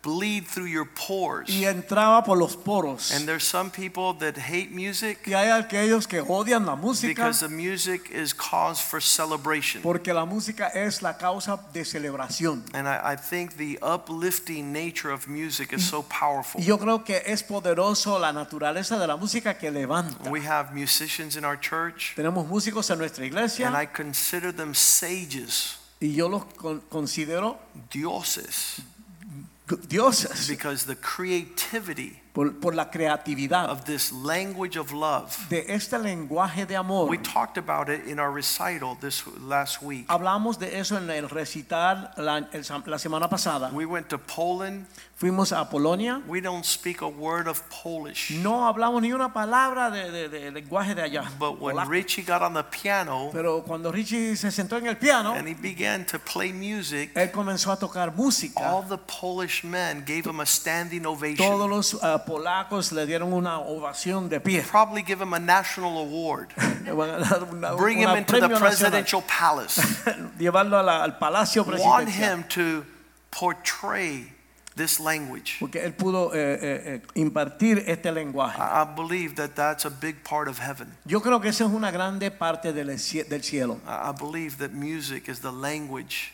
[0.04, 1.48] bleed through your pores.
[1.48, 3.10] y entraba por los poros.
[3.12, 7.40] And there's some people that hate music Y hay aquellos que odian la música because
[7.40, 9.80] the music is cause for celebration.
[9.82, 12.62] porque la música es la causa de celebración.
[12.74, 16.60] And I, I think the uplifting nature of music is so powerful.
[16.62, 20.28] Yo creo que es poderoso la naturaleza de la música que levanta.
[20.30, 24.74] We have musicians in our church, Tenemos músicos en nuestra iglesia and I consider them
[24.74, 27.56] sages, y yo los con- considero
[27.90, 28.82] dioses,
[30.48, 35.34] because the creativity por, por la creatividad of this language of love.
[35.48, 37.08] de este lenguaje de amor.
[37.08, 40.06] We talked about it in our recital this last week.
[40.08, 43.70] Hablamos de eso en el recital la, el- la semana pasada.
[43.72, 44.86] We went to Poland.
[45.16, 46.20] Fuimos a Polonia.
[46.26, 48.32] We don't speak a word of Polish.
[48.32, 51.30] No hablamos ni una palabra de, de- de lenguaje de allá.
[51.38, 51.88] But when polaco.
[51.88, 55.54] Richie got on the piano Pero cuando Richie se sentó en el piano, and he
[55.54, 58.60] began to play music, él comenzó a tocar música.
[58.68, 61.36] all the Polish men gave him a standing ovation.
[61.36, 64.62] Todos los ah, polacos le dieron una ovación de pie.
[64.62, 66.52] Probably give him a national award.
[66.84, 69.78] Le van a dar una- Bring him into the presidential palace.
[70.38, 72.84] Llevarlo la- al palacio Want him to
[73.30, 74.32] portray
[74.76, 75.56] this language.
[75.60, 78.58] Porque él pudo eh, eh, eh, impartir este lenguaje.
[78.60, 80.88] I believe that that's a big part of heaven.
[81.04, 83.80] Yo creo que esa es una grande parte del, del cielo.
[83.86, 86.32] I I believe that music is the language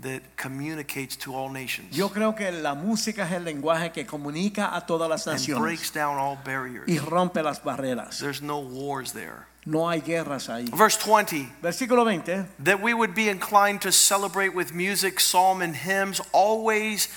[0.00, 4.74] that communicates to all nations Yo creo que la música es el lenguaje que comunica
[4.76, 5.56] a todas las naciones.
[5.56, 6.86] and breaks down all barriers.
[6.88, 8.18] y rompe las barreras.
[8.18, 9.46] There's no wars there.
[9.66, 10.64] No hay guerras ahí.
[10.70, 12.46] Verse 20 Versículo 20.
[12.60, 17.08] that we would be inclined to celebrate with music, psalm, and hymns, always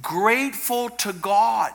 [0.00, 1.72] grateful to God.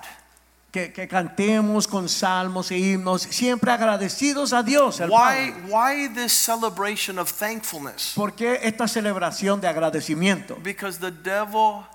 [0.71, 4.99] Que, que cantemos con salmos e himnos, siempre agradecidos a Dios.
[4.99, 8.13] Why, why this celebration of thankfulness?
[8.15, 10.57] ¿Por qué esta celebración de agradecimiento?
[10.61, 11.85] Because the devil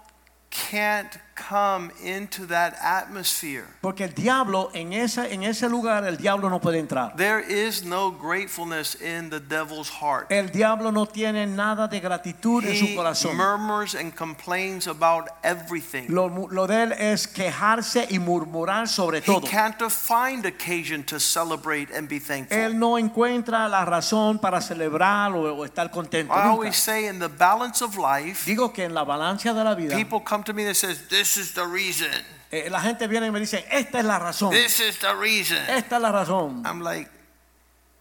[0.70, 3.64] can't come into that atmosphere.
[3.80, 7.14] Porque el diablo en esa en ese lugar el diablo no puede entrar.
[7.16, 10.30] There is no gratefulness in the devil's heart.
[10.30, 13.36] El diablo no tiene nada de gratitud en su He corazón.
[13.36, 16.06] murmurs and complains about everything.
[16.08, 19.46] Lo, lo de él es quejarse y murmurar sobre He todo.
[19.48, 22.56] can't find occasion to celebrate and be thankful.
[22.56, 26.32] Él no encuentra la razón para celebrar o, o estar contento.
[26.32, 29.74] I always say in the balance of life, Digo que en la balanza de la
[29.74, 32.10] vida, people come to me and says, "This is the reason.
[32.50, 34.50] eh, la gente viene y me dice, esta es la razón.
[34.50, 36.62] This is the reason." Esta es la razón.
[36.66, 37.10] I'm like,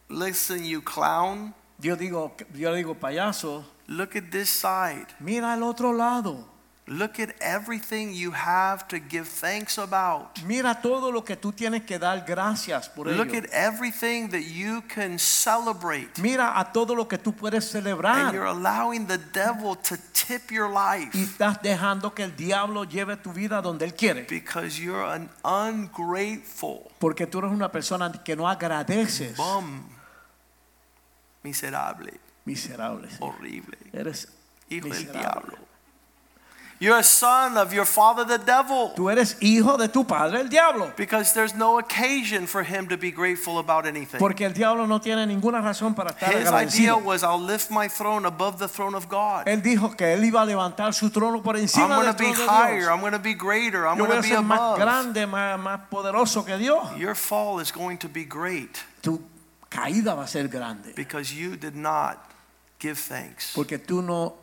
[0.09, 1.53] "Listen, you clown.
[1.79, 5.07] Yo digo, yo digo, payaso, Look at this side.
[5.19, 6.47] mira al otro lado.
[6.87, 10.41] Look at everything you have to give thanks about.
[10.45, 13.23] Mira todo lo que tú tienes que dar gracias por ello.
[13.23, 18.25] Look at everything that you can celebrate." Mira a todo lo que tú puedes celebrar.
[18.25, 22.83] And you're allowing the devil to tip your life Y estás dejando que el diablo
[22.83, 24.23] lleve tu vida donde él quiere.
[24.27, 29.37] because you're an ungrateful Porque tú eres una persona que no agradeces.
[29.37, 29.83] bum.
[31.43, 33.07] Miserable, Miserable.
[33.19, 34.27] horrible, Eres
[34.69, 35.57] hijo del diablo.
[36.81, 40.49] You're a son of your father, the devil, Tú eres hijo de tu padre, el
[40.49, 40.91] diablo.
[40.97, 44.17] because there's no occasion for him to be grateful about anything.
[44.17, 47.87] Porque el diablo no tiene ninguna razón para estar His idea was, I'll lift my
[47.87, 49.45] throne above the throne of God.
[49.45, 52.23] Él dijo que él iba a levantar su trono por encima I'm encima going to
[52.23, 52.89] be trono higher.
[52.89, 53.87] I'm going to be greater.
[53.87, 54.79] I'm Yo going a to be más above.
[54.79, 56.97] grande, más, más poderoso que Dios.
[56.97, 59.21] Your fall is going to be great Tu
[59.69, 60.95] caída va a ser grande.
[60.95, 62.17] because you did not
[62.79, 64.33] give thanks Porque tú no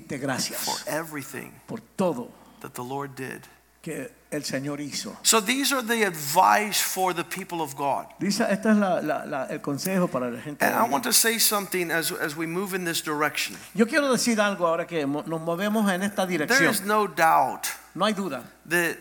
[0.00, 3.42] diste for everything por todo that the Lord did.
[3.82, 5.16] que el Señor hizo.
[5.24, 8.06] So these are the advice for the people of God.
[8.20, 10.64] Dice, este es la- la- la- el consejo para la gente.
[10.64, 10.92] And de I Dios.
[10.92, 13.56] want to say something as, as we move in this direction.
[13.74, 16.70] Yo quiero decir algo ahora que mo- nos movemos en esta There dirección.
[16.70, 18.98] is no doubt No hay duda that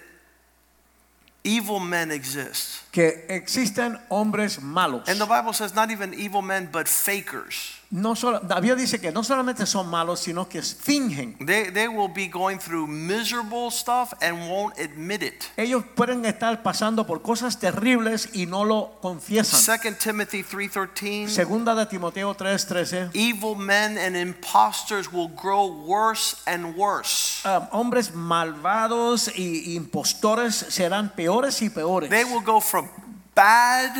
[1.44, 2.92] evil men exist.
[2.92, 5.08] que existen hombres malos.
[5.08, 7.78] And the Bible says not even evil men, but fakers.
[7.92, 11.36] No solo, David dice que no solamente son malos, sino que fingen.
[11.46, 15.44] They, they will be going through miserable stuff and won't admit it.
[15.58, 19.60] Ellos pueden estar pasando por cosas terribles y no lo confiesan.
[19.84, 23.10] 2 Timothy 3.13 Segunda de Timoteo 3:13.
[23.14, 27.42] Evil men and impostors will grow worse and worse.
[27.44, 32.10] ah, hombres malvados y impostores serán peores y peores.
[32.10, 32.88] They will go from
[33.36, 33.92] bad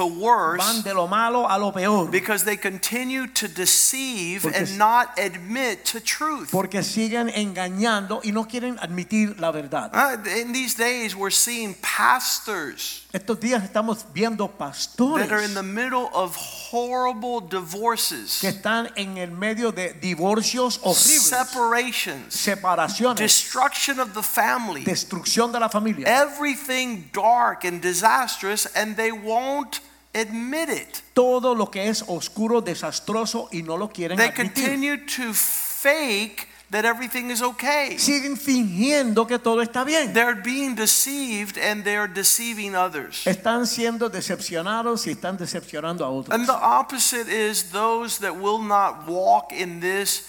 [0.00, 2.10] to Van worse de lo malo a lo peor.
[2.10, 6.50] because they continue to deceive Porque- and not admit to truth.
[6.50, 9.90] Porque siguen engañando y no quieren admitir la verdad.
[9.94, 15.54] Uh, in these days, we're seeing pastors Estos días estamos viendo pastores that are in
[15.54, 23.16] the middle of horrible divorces, que están en el medio de divorcios horribles, separations, separaciones,
[23.16, 26.06] destruction of the family, destrucción de la familia.
[26.06, 29.80] everything dark and disastrous, and they won't
[30.14, 31.02] admit it.
[31.14, 34.54] Todo lo que es oscuro, desastroso y no lo quieren They admitir.
[34.54, 37.98] continue to fake that everything is okay.
[37.98, 40.12] Siguen fingiendo que todo está bien.
[40.12, 43.24] They're being deceived and they're deceiving others.
[43.26, 46.32] Están siendo decepcionados y están decepcionando a otros.
[46.34, 50.26] And the opposite is those that will not walk in this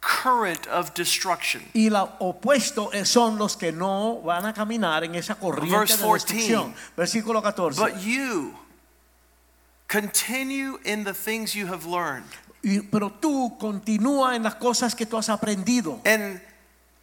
[0.00, 1.62] current of destruction.
[1.74, 5.96] Y lo opuesto es- son los que no van a caminar en esa corriente Verse
[5.96, 6.34] de 14.
[6.34, 6.74] destrucción.
[6.96, 7.80] Versículo 14.
[7.80, 8.54] But you
[9.88, 12.26] continue in the things you have learned.
[12.62, 16.40] Y- pero tú continúa en las cosas que tú has aprendido And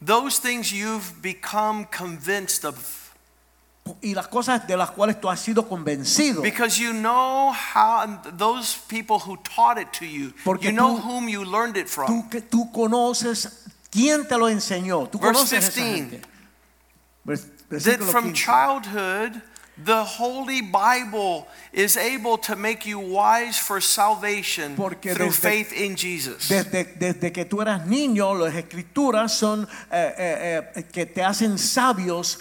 [0.05, 3.01] those things you've become convinced of.
[4.01, 6.41] y las cosas de las cuales tú has sido convencido.
[6.41, 11.01] Because you know how, those people who taught it to you, Porque you know tú-
[11.03, 12.07] whom you learned it from.
[12.07, 15.07] Tú, que tú conoces quién te lo enseñó.
[15.09, 16.09] Tú Verse conoces a esa 15.
[16.09, 16.21] gente.
[17.25, 18.33] Vers- that from 15.
[18.35, 19.41] childhood
[19.83, 25.73] the holy bible is able to make you wise for salvation Porque through desde- faith
[25.73, 31.05] in jesus Desde, desde que tú eras niño, las escrituras son eh, eh, eh, que
[31.05, 32.39] te hacen sabios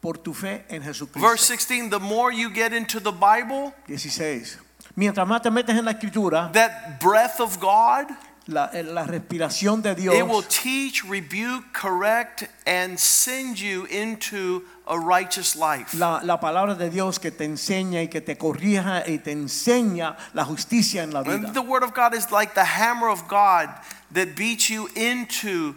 [0.00, 1.26] por tu fe en Jesucristo.
[1.26, 4.58] verse 16 the more you get into the bible 16.
[4.96, 8.06] Mientras más te metes en la escritura, that breath of god
[8.46, 14.62] la, eh, la respiración de Dios it will teach rebuke correct and send you into
[14.86, 19.04] a righteous life la, la palabra de Dios que te enseña y que te corrija
[19.06, 21.34] y te enseña la justicia en la vida.
[21.34, 23.70] And the word of god is like the hammer of god
[24.12, 25.74] that beats you into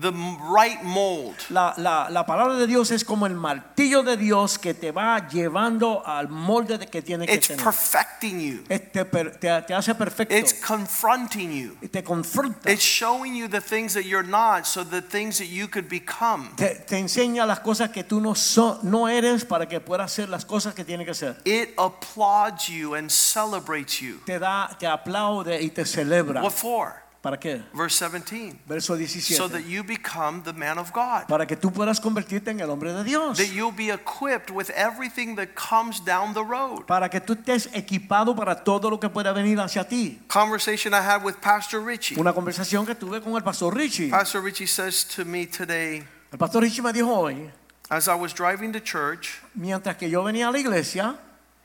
[0.00, 0.10] the
[0.52, 1.36] right mold.
[1.50, 5.28] La, la- la palabra de Dios es como el martillo de Dios que te va
[5.28, 7.62] llevando al molde de que tiene que It's tener.
[7.64, 8.62] perfecting you.
[8.64, 10.34] Te, te- te hace perfecto.
[10.34, 11.88] It's confronting you.
[11.88, 12.70] te confronta.
[12.72, 16.50] It's showing you the things that you're not so the things that you could become.
[16.56, 20.28] te, te enseña las cosas que tú no, so- no eres para que puedas hacer
[20.28, 21.36] las cosas que tiene que hacer.
[21.44, 24.18] It applauds you and celebrates you.
[24.26, 26.42] Te da, te aplaude y te celebra.
[26.42, 27.03] What for?
[27.24, 27.62] ¿Para qué?
[27.72, 28.58] Verse 17.
[28.68, 29.34] Verso 17.
[29.34, 31.26] So that you become the man of God.
[31.26, 33.38] para que tú puedas convertirte en el hombre de Dios.
[33.38, 36.84] That you'll be equipped with everything that comes down the road.
[36.86, 40.20] para que tú estés equipado para todo lo que pueda venir hacia ti.
[40.28, 42.14] Conversation I had with Pastor Richie.
[42.20, 44.10] Una conversación que tuve con el pastor Richie.
[44.10, 47.50] Pastor Richie says to me today, El pastor Richie me dijo hoy,
[47.88, 51.16] as I was driving to church, mientras que yo venía a la iglesia,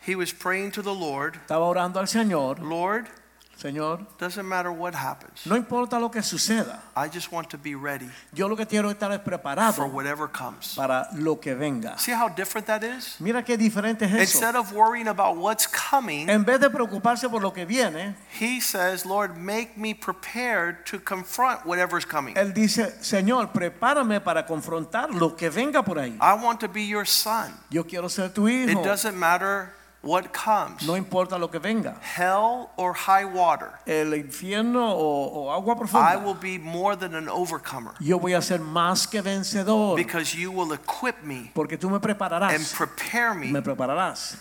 [0.07, 3.09] he was praying to the Lord, estaba orando al Señor, Lord,
[3.61, 5.45] Señor, doesn't matter what happens.
[5.45, 8.89] no importa lo que suceda, I just want to be ready yo lo que quiero
[8.89, 10.75] es estar for preparado whatever comes.
[10.75, 11.97] para lo que venga.
[11.97, 13.17] See how different that is?
[13.19, 14.21] Mira qué diferente es eso.
[14.21, 18.61] Instead of worrying about what's coming, En vez de preocuparse por lo que viene, he
[18.61, 22.35] says, Lord, make me prepared to confront whatever's coming.
[22.37, 26.17] él dice, Señor, prepárame para confrontar lo que venga por ahí.
[26.21, 27.53] I want to be your son.
[27.69, 31.95] Yo quiero ser tu It doesn't matter what comes No importa lo que venga.
[32.01, 33.71] hell or high water.
[33.85, 38.41] El infierno o, o agua I will be more than an overcomer Yo voy a
[38.41, 39.95] ser más que vencedor.
[39.95, 44.37] because you will equip me Porque tú me and prepare Me me prepararás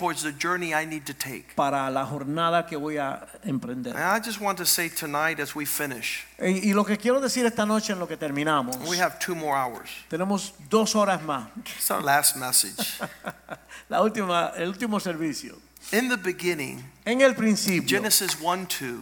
[0.00, 1.54] towards the journey I need to take.
[1.54, 3.94] para la jornada que voy a emprender.
[3.94, 7.20] And I just want to say tonight as we finish, Y, y lo que quiero
[7.20, 9.90] decir esta noche en lo que terminamos, we have two more hours.
[10.08, 11.48] tenemos dos horas más.
[11.58, 12.98] It's our last message.
[13.90, 15.56] La última, el último servicio.
[15.92, 19.00] In the beginning, En el principio, Genesis 1 2,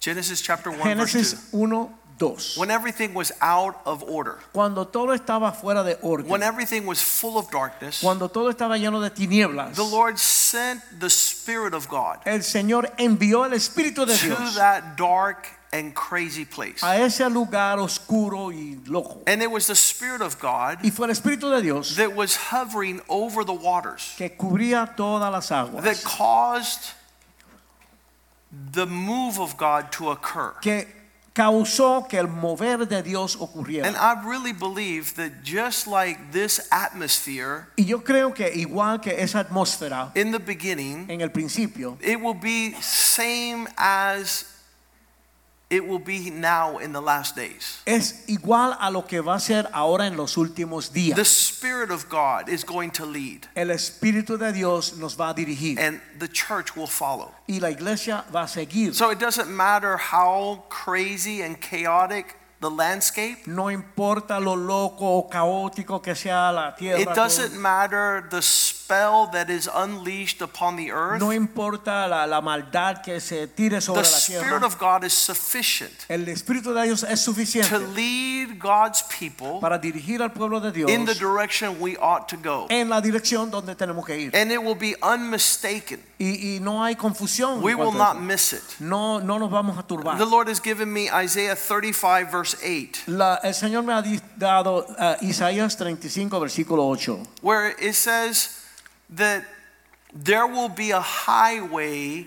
[0.00, 2.36] Genesis chapter 1, verse 2, Génesis 1, 2.
[2.58, 6.28] when everything was out of order, Cuando todo estaba fuera de orden.
[6.28, 10.80] when everything was full of darkness, cuando todo estaba lleno de tinieblas, the Lord sent
[10.98, 15.94] the Spirit of God el Señor envió el Espíritu de to Dios that dark and
[15.94, 16.82] crazy place.
[16.82, 19.20] a ese lugar oscuro y loco.
[19.26, 22.36] And it was the Spirit of God Y fue el Espíritu de Dios that was
[22.36, 25.84] hovering over the waters que cubría todas las aguas.
[25.84, 26.92] that caused
[28.72, 30.54] the move of God to occur.
[30.62, 30.86] que
[31.36, 33.86] causó que el mover de Dios ocurriera.
[33.86, 39.22] And I really believe that just like this atmosphere Y yo creo que igual que
[39.22, 44.46] esa atmósfera in the beginning, en el principio, it will be same as
[45.68, 47.82] it will be now in the last days.
[47.86, 51.16] es igual a lo que va a ser ahora en los últimos días.
[51.16, 51.24] The.
[51.24, 55.78] Spirit of God is going to lead, El Espíritu de Dios nos va a dirigir
[55.78, 57.32] and the church will follow.
[57.48, 58.94] y la iglesia va a seguir.
[58.94, 65.28] So it doesn't matter how crazy and chaotic the landscape, No importa lo loco o
[65.28, 67.00] caótico que sea la tierra.
[67.00, 68.40] it doesn't matter the
[68.86, 71.20] spell that is unleashed upon the earth.
[71.20, 75.12] No importa la, la maldad que se tire sobre The la Spirit of God is
[75.12, 80.60] sufficient El Espíritu de Dios es suficiente to lead God's people para dirigir al pueblo
[80.60, 82.66] de Dios in the direction we ought to go.
[82.70, 84.36] en la dirección donde tenemos que ir.
[84.36, 86.00] And it will be unmistaken.
[86.18, 87.60] Y, y no hay confusión.
[87.62, 88.62] We will not miss it.
[88.80, 90.16] No, no nos vamos a turbar.
[90.16, 94.02] The Lord has given me Isaiah 35, verse 8, La- el Señor me ha
[94.36, 98.55] dado uh, Isaías 35, versículo 8, where it says
[99.10, 99.44] that
[100.12, 102.26] there will be a highway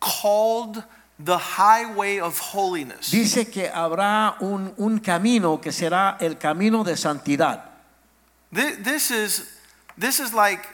[0.00, 0.82] called
[1.18, 3.10] the highway of holiness.
[3.10, 7.62] Dice que habrá un, un camino que será el camino de santidad.
[8.52, 9.48] Thi- This is,
[9.96, 10.66] this is like,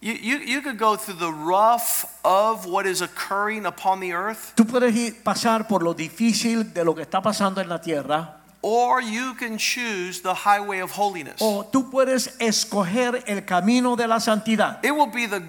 [0.00, 4.52] you, you, you could go through the rough of what is occurring upon the earth,
[4.56, 9.00] Tú puedes pasar por lo difícil de lo que está pasando en la tierra, or
[9.00, 11.40] you can choose the highway of holiness.
[11.40, 14.84] o tú puedes escoger el camino de la santidad.
[14.84, 15.42] It will be the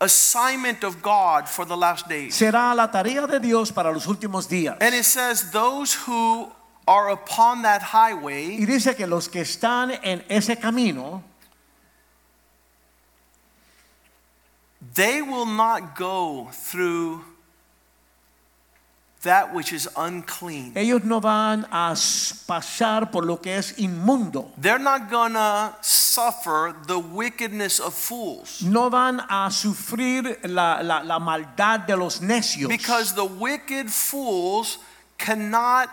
[0.00, 2.34] assignment of God for the last days.
[2.34, 4.76] Será la tarea de Dios para los últimos días.
[4.80, 6.50] And it says, those who
[6.86, 11.22] are upon that Y highway, dice que los que están en ese camino,
[14.94, 17.24] they will not go through
[19.22, 20.72] that which is unclean.
[20.76, 21.92] ellos no van a
[22.46, 24.52] pasar por lo que es inmundo.
[24.56, 28.62] They're not gonna suffer the wickedness of fools.
[28.62, 32.68] No van a sufrir la, la- la maldad de los necios.
[32.68, 34.78] Because the wicked fools
[35.18, 35.88] cannot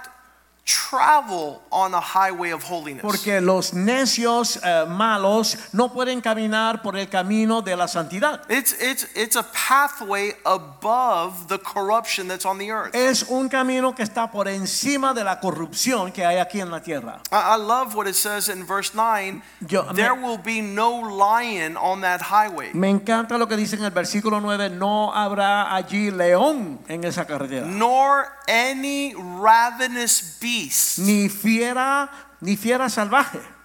[0.65, 3.01] travel on the highway of holiness.
[3.03, 8.41] Porque los necios eh, malos no pueden caminar por el camino de la santidad.
[8.49, 12.95] It's, it's, it's a pathway above the corruption that's on the earth.
[12.95, 16.79] Es un camino que está por encima de la corrupción que hay aquí en la
[16.81, 17.21] tierra.
[17.31, 20.99] I, I love what it says in verse 9 Yo- me- there will be no
[21.01, 22.71] lion on that highway.
[22.73, 27.25] Me encanta lo que dice en el versículo 9, no habrá allí león en esa
[27.25, 27.67] carretera.
[27.67, 30.54] nor any ravenous beast,
[30.99, 32.09] Ni fiera,
[32.41, 33.55] ni fiera salvaje.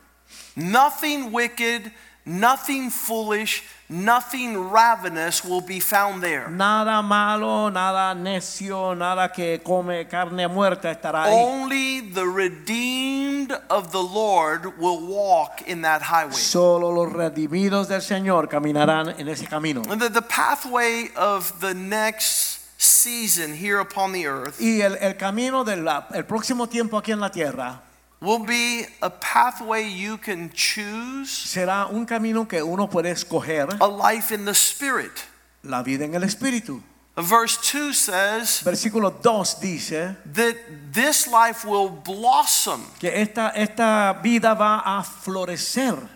[0.56, 1.90] nothing wicked,
[2.24, 6.48] nothing foolish, nothing ravenous will be found there.
[6.48, 11.32] Nada malo, nada necio, nada que come carne muerta estará ahí.
[11.32, 16.32] Only the redeemed of the Lord will walk in that highway.
[16.32, 19.82] Solo los redimidos del Señor caminarán en ese camino.
[19.88, 25.16] And the, the pathway of the next season here upon the earth Y el, el
[25.16, 27.82] camino del el próximo tiempo aquí en la tierra
[28.20, 33.86] will be a pathway you can choose será un camino que uno puede escoger a
[33.86, 35.24] life in the spirit.
[35.62, 36.82] la vida en el espíritu.
[37.16, 40.56] Verse 2 says Versículo 2 dice that
[40.92, 42.82] this life will blossom.
[42.98, 46.08] que esta, esta vida va a florecer.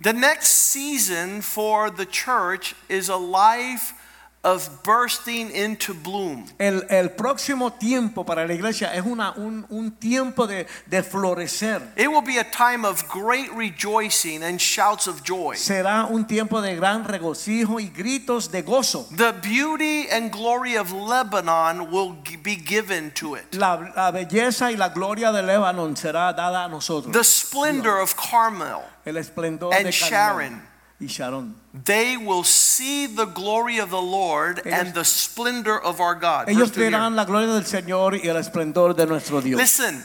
[0.00, 3.94] The next season for the church is a life
[4.44, 6.44] of bursting into bloom.
[6.58, 11.80] El, el próximo tiempo para la iglesia es una, un, un tiempo de, de florecer.
[11.96, 15.54] It will be a time of great rejoicing and shouts of joy.
[15.54, 19.06] Será un tiempo de gran regocijo y gritos de gozo.
[19.16, 23.54] The beauty and glory of Lebanon will be given to it.
[23.54, 27.12] La, la belleza y la gloria de Lebanon será dada a nosotros.
[27.12, 30.71] The splendor of Carmel, el esplendor and de Carmel Sharon.
[31.02, 31.54] Y Sharon.
[31.84, 36.48] they will see the glory of the Lord and the splendor of our God.
[36.48, 39.60] Ellos verán la gloria del Señor y el esplendor de nuestro Dios.
[39.60, 40.02] Listen,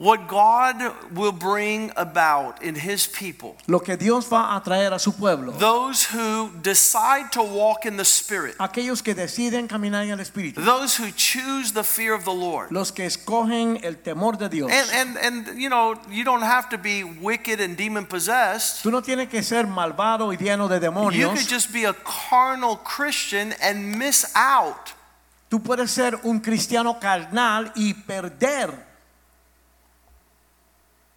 [0.00, 0.76] what God
[1.14, 5.52] will bring about in His people, Lo que Dios va a traer a su pueblo.
[5.58, 10.64] those who decide to walk in the Spirit, Aquellos que deciden caminar en el Espíritu.
[10.64, 12.72] those who choose the fear of the Lord.
[12.72, 14.70] Los que escogen el temor de Dios.
[14.72, 18.82] And, and, and you know, you don't have to be wicked and demon possessed.
[18.82, 21.14] Tú no tienes que ser malvado y lleno de demonios.
[21.14, 24.94] You could just be a carnal Christian and miss out.
[25.50, 28.88] Tú puedes ser un cristiano carnal y perder.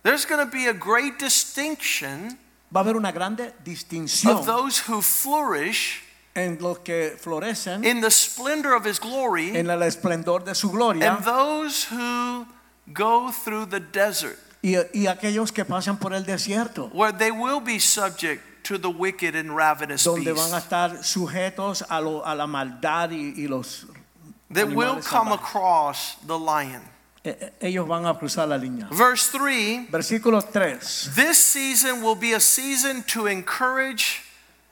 [0.03, 2.37] There's going to be a great distinction
[2.73, 6.01] Va a haber una grande distinción of those who flourish
[6.35, 10.69] en los que florecen in the splendor of His glory en el esplendor de su
[10.71, 12.45] gloria and those who
[12.91, 17.59] go through the desert y, y aquellos que pasan por el desierto, where they will
[17.59, 22.23] be subject to the wicked and ravenous donde van a beasts estar sujetos a, lo-
[22.25, 23.85] a la maldad y, y los
[24.49, 26.81] that will come across the lion.
[27.61, 28.87] Ellos van a cruzar la línea.
[28.91, 31.11] Verse 3 Versículo 3.
[31.15, 34.23] This season will be a season to encourage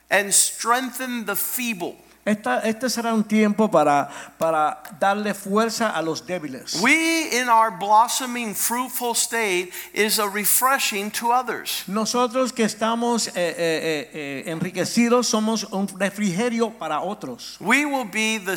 [0.10, 1.96] and strengthen the feeble.
[2.24, 6.80] Esta, este será un tiempo para, para darle fuerza a los débiles.
[6.80, 11.84] We, in our blossoming, fruitful state, is a refreshing to others.
[11.88, 17.58] Nosotros que estamos eh, eh, eh, eh, enriquecidos somos un refrigerio para otros.
[17.60, 18.56] We will be the,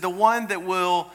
[0.00, 1.06] the one that will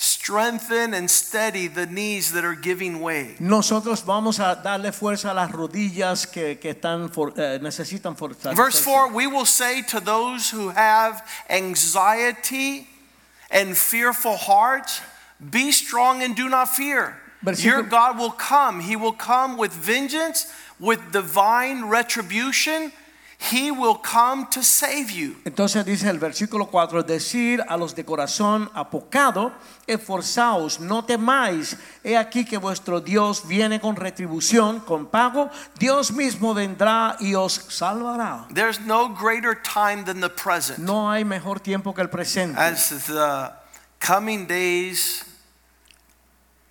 [0.00, 3.34] strengthen and steady the knees that are giving way.
[3.40, 8.54] Nosotros vamos a darle fuerza a las rodillas que, que están for- eh, necesitan fortalecerse.
[8.56, 12.86] Verse 4 we will say to those who have anxiety
[13.50, 15.00] and fearful hearts,
[15.40, 17.16] Be strong and do not fear.
[17.44, 18.80] Versículo- Your God will come.
[18.80, 20.46] He will come with vengeance,
[20.80, 22.92] with divine retribution.
[23.40, 25.36] He will come to save you.
[25.44, 29.52] Entonces dice el versículo 4, decir a los de corazón apocado,
[29.86, 36.52] esforzaos, no temáis, he aquí que vuestro Dios viene con retribución, con pago, Dios mismo
[36.52, 38.46] vendrá y os salvará.
[38.52, 40.80] There's no greater time than the present.
[40.80, 42.60] No hay mejor tiempo que el presente.
[42.60, 43.52] As the
[44.00, 45.24] coming days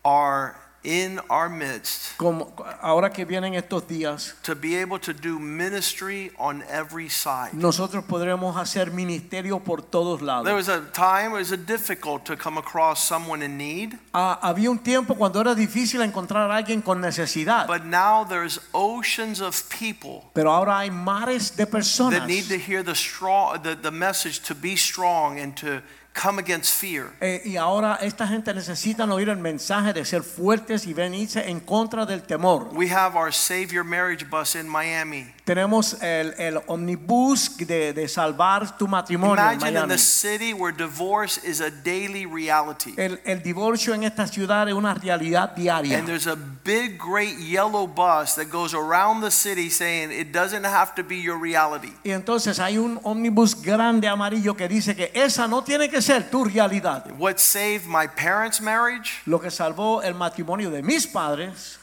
[0.04, 5.38] are in our midst, Como ahora que vienen estos días, to be able to do
[5.38, 7.52] ministry on every side.
[7.54, 10.46] nosotros podremos hacer ministerio por todos lados.
[10.46, 14.72] There was a time it was difficult to come across someone in need, Ah, había
[14.72, 19.62] un tiempo cuando era difícil encontrar a alguien con necesidad, but now there's oceans of
[19.70, 23.92] people pero ahora hay mares de personas that need to hear the strong the, the
[23.92, 25.82] message to be strong and to
[26.18, 27.12] come against fear.
[27.22, 31.60] Eh, y ahora esta gente necesita oír el mensaje de ser fuertes y venirse en
[31.60, 32.70] contra del temor.
[32.74, 35.37] We have our Savior marriage bus in Miami.
[35.48, 41.38] Tenemos el, el omnibus de, de salvar tu matrimonio Imagine in the city where divorce
[41.42, 42.94] is a daily reality.
[42.98, 46.00] El, el divorcio en esta ciudad es una realidad diaria.
[46.00, 50.66] And there's a big, great yellow bus that goes around the city saying it doesn't
[50.66, 51.94] have to be your reality.
[52.04, 56.30] Y entonces hay un ómnibus grande amarillo que dice que esa no tiene que ser
[56.30, 57.06] tu realidad.
[57.18, 61.80] What saved my parents' marriage Lo que salvó el matrimonio de mis padres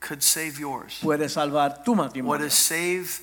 [0.00, 0.98] could save yours.
[1.02, 2.44] puede salvar tu What matrimonio.
[2.44, 3.20] has saved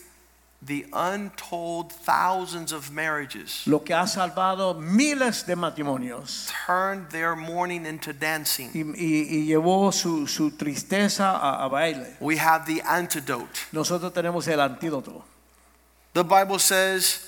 [0.62, 7.86] the untold thousands of marriages Lo que ha salvado miles de matrimonios turned their mourning
[7.86, 8.72] into dancing.
[8.74, 12.16] y, y- y llevó su, su tristeza a, a baile.
[12.20, 13.68] We have the antidote.
[13.74, 15.22] Nosotros tenemos el antídoto.
[16.14, 17.20] The Bible says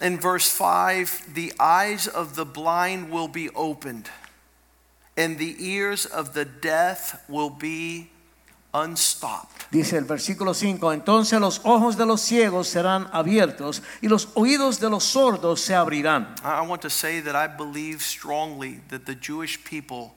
[0.00, 4.10] in verse 5 the eyes of the blind will be opened,
[5.16, 8.08] and the ears of the deaf will be
[8.74, 9.66] unstopped.
[9.70, 14.80] Dice el versículo 5, entonces los ojos de los ciegos serán abiertos y los oídos
[14.80, 16.34] de los sordos se abrirán.
[16.42, 20.14] I I want to say that I believe strongly that the Jewish people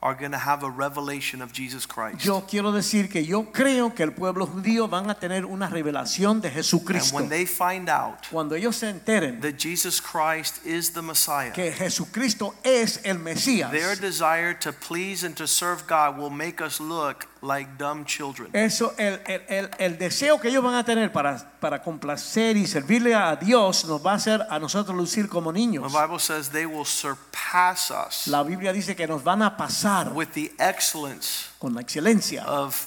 [0.00, 2.24] are going to have a revelation of Jesus Christ.
[2.24, 6.40] Yo quiero decir que yo creo que el pueblo judío van a tener una revelación
[6.40, 7.16] de Jesucristo.
[7.16, 11.52] And when they find out Cuando ellos se enteren that Jesus Christ is the Messiah,
[11.52, 16.60] que Jesucristo es el Mesías, their desire to please and to serve God will make
[16.60, 18.48] us look like dumb children.
[18.52, 22.66] eso, el, el- el- el deseo que ellos van a tener para, para complacer y
[22.66, 25.92] servirle a Dios nos va a hacer a nosotros lucir como niños.
[25.92, 25.98] The.
[25.98, 30.28] Bible says they will surpass us La Biblia dice que nos van a pasar with
[30.34, 32.86] the excellence con la excelencia of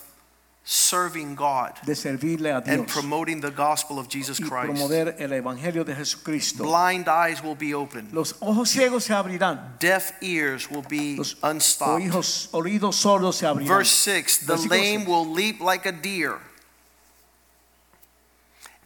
[0.63, 4.67] serving God de servirle a and promoting the gospel of Jesus y Christ.
[4.73, 6.63] promover el Evangelio de Jesucristo.
[6.63, 11.35] Blind eyes will be opened, Los ojos ciegos se abrirán, deaf ears will be los
[11.43, 12.03] unstopped.
[12.03, 13.67] oídos, oídos sordos se abrirán.
[13.67, 16.37] Verse 6 The Versículo lame will leap like a deer,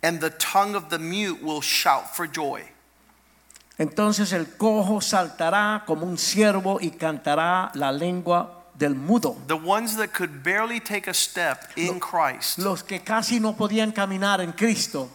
[0.01, 2.61] and the tongue of the mute will shout for joy.
[3.77, 9.35] Entonces el cojo saltará como un ciervo y cantará la lengua del mudo.
[9.47, 13.91] The ones that could barely take a step in Christ, Los que casi no podían
[13.93, 15.09] caminar en Cristo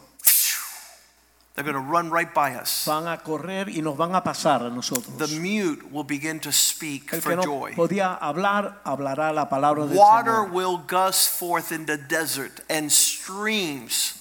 [1.54, 2.84] they're going to run right by us.
[2.86, 5.18] van a correr y nos van a pasar a nosotros.
[5.18, 7.74] The mute will begin to speak El for que no joy.
[7.74, 10.52] podía hablar, hablará la palabra del Water Señor.
[10.52, 14.14] will gush forth in the desert and streams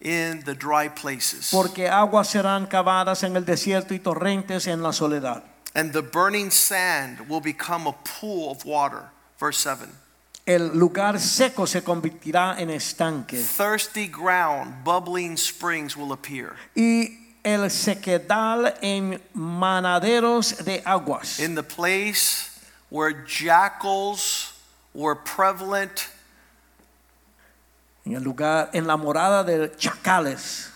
[0.00, 1.50] in the dry places.
[1.52, 5.44] Porque aguas serán cavadas en el desierto y torrentes en la soledad.
[5.74, 9.10] And the burning sand will become a pool of water.
[9.38, 9.88] Verse 7.
[10.46, 16.56] El lugar seco se convertirá en estanque Thirsty ground, bubbling springs will appear.
[16.74, 21.38] y el sequedal en manaderos de aguas.
[21.38, 22.58] In the place
[22.90, 24.54] where jackals
[24.92, 26.08] were prevalent,
[28.04, 30.68] En el lugar, en la morada de chacales,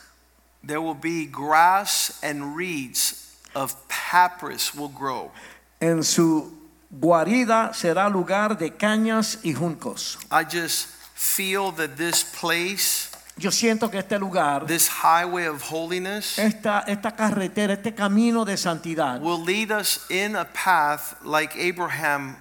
[0.63, 3.75] there will be grass and reeds of
[4.15, 5.31] papyrus will grow.
[5.81, 6.53] en su
[6.91, 10.17] guarida será lugar de cañas y juncos.
[10.31, 16.39] I just feel that this place, Yo siento que este lugar, this highway of holiness,
[16.39, 22.37] esta, esta carretera, este camino de santidad, will lead us in a path like Abraham.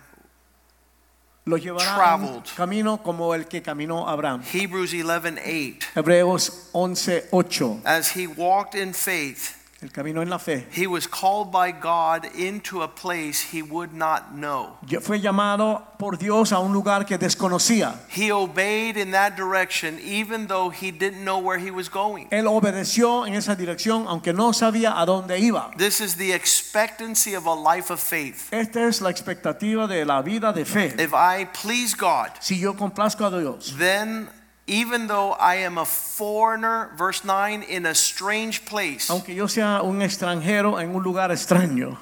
[1.45, 2.55] lo llevará a un traveled.
[2.55, 4.43] camino como el que caminó Abraham.
[4.43, 5.79] Hebrews 11:8.
[5.95, 7.81] Hebreos 11:8.
[7.83, 10.65] As he walked in faith, El camino en la fe.
[10.71, 14.77] he was called by God into a place he would not know.
[15.01, 17.95] Fue llamado por Dios a un lugar que desconocía.
[18.09, 22.27] He obeyed in that direction even though he didn't know where he was going.
[22.31, 25.71] Él obedeció en esa dirección aunque no sabía a dónde iba.
[25.77, 28.47] This is the expectancy of a life of faith.
[28.51, 30.93] Esta es la expectativa de la vida de fe.
[30.97, 34.29] If I please God, Si yo complazco a Dios, then
[34.67, 39.81] even though I am a foreigner, verse 9, in a strange place, aunque yo sea
[39.83, 41.97] un extranjero en un lugar extraño,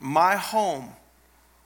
[0.00, 0.90] my home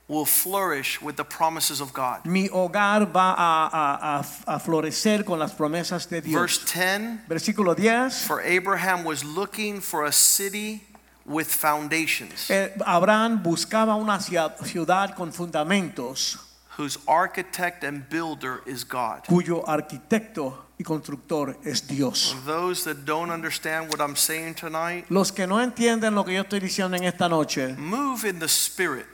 [0.09, 2.25] will flourish with the promises of God.
[2.27, 6.41] mi hogar va a, a- a- florecer con las promesas de Dios.
[6.41, 8.25] Verse 10 Versículo 10.
[8.27, 10.83] For Abraham was looking for a city
[11.25, 16.39] with foundations, Eh, Abraham buscaba una ciudad con fundamentos
[16.77, 19.23] whose architect and builder is God.
[19.29, 22.35] cuyo arquitecto y constructor es Dios.
[22.45, 26.43] Those that don't understand what I'm saying tonight, Los que no entienden lo que yo
[26.43, 29.07] estoy diciendo en esta noche, move in the spirit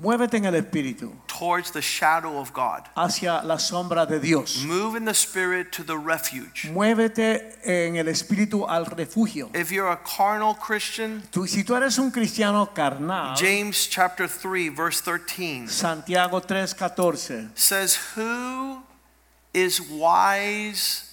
[0.00, 2.82] muévete en el espíritu towards the shadow of God.
[2.96, 4.62] hacia la sombra de Dios.
[4.64, 6.68] Move in the spirit to the refuge.
[6.72, 9.50] Muévete en el espíritu al refugio.
[9.54, 14.68] If you're a carnal Christian, Tú- si tú eres un cristiano carnal, James chapter 3
[14.68, 18.82] verse 13 Santiago 3:14 says, "Who
[19.52, 21.04] is wise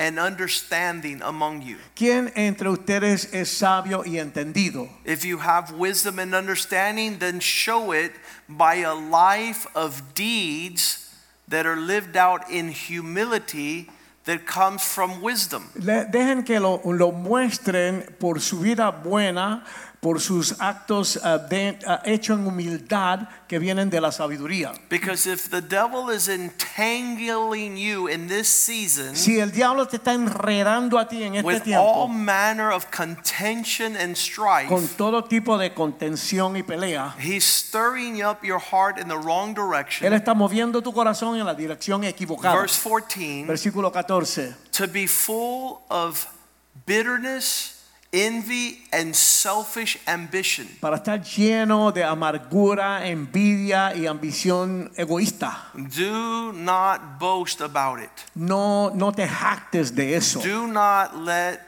[0.00, 1.76] and understanding among you?
[1.94, 4.88] ¿Quién entre ustedes es sabio y entendido?
[5.04, 8.12] If you have wisdom and understanding, then show it
[8.48, 11.14] by a life of deeds
[11.48, 13.90] that are lived out in humility
[14.24, 15.68] that comes from wisdom.
[15.76, 19.64] Le- dejen que lo, lo muestren por su vida buena,
[20.00, 24.72] por sus actos ah, de- ah, hechos en humildad que vienen de la sabiduría.
[24.88, 30.14] Because if the devil is entangling you in this season Si el diablo te está
[30.14, 35.24] enredando a ti en este with all tiempo manner of contention and con strife, todo
[35.24, 40.12] tipo de contención y pelea, he's stirring up your heart in the wrong él direction.
[40.14, 42.56] está moviendo tu corazón en la dirección equivocada.
[42.58, 44.54] Verse 14 Versículo 14.
[44.72, 46.26] to be full of
[46.86, 47.79] bitterness,
[48.12, 50.66] envy, and selfish ambition.
[50.80, 55.70] Para estar lleno de amargura, envidia y ambición egoísta.
[55.74, 58.10] Do not boast about it.
[58.34, 60.40] No, no te jactes de eso.
[60.40, 61.60] Do not let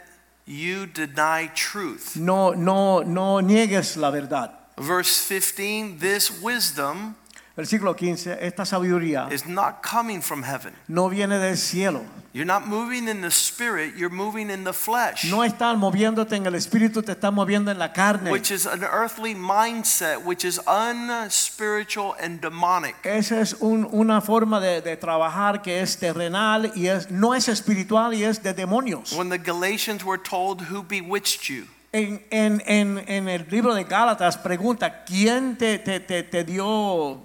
[0.46, 2.16] you deny truth.
[2.16, 4.50] No, no, no niegues la verdad.
[4.76, 7.14] Verse 15 this wisdom
[7.56, 8.38] Versículo 15.
[8.46, 10.72] Esta sabiduría is not coming from heaven.
[10.88, 12.00] no viene del cielo.
[12.34, 16.46] You're not moving in the spirit, you're moving in the flesh, No estás moviéndote en
[16.46, 18.30] el espíritu, te estás moviendo en la carne.
[18.30, 22.94] which is an earthly mindset, which is unspiritual and demonic.
[23.04, 27.48] Esa es un- una forma de, de trabajar que es terrenal y es, no es
[27.48, 29.12] espiritual y es de demonios.
[29.12, 31.66] When the Galatians were told, Who bewitched you?
[31.92, 37.20] En, en- en- en el libro de Gálatas pregunta, ¿quién te, te- te- te dio,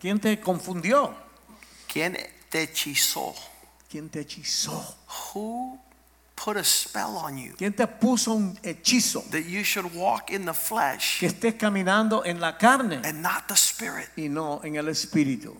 [0.00, 1.14] quién te confundió?
[1.92, 2.16] ¿Quién
[2.48, 3.34] te hechizó?
[3.90, 4.96] ¿Quién te hechizó?
[5.34, 5.78] Who
[6.34, 9.22] put a spell on you ¿Quién te puso un hechizo?
[9.30, 13.46] that you should walk in the flesh Que estés caminando en la carne and not
[13.48, 14.08] the spirit?
[14.16, 15.54] y no en el espíritu.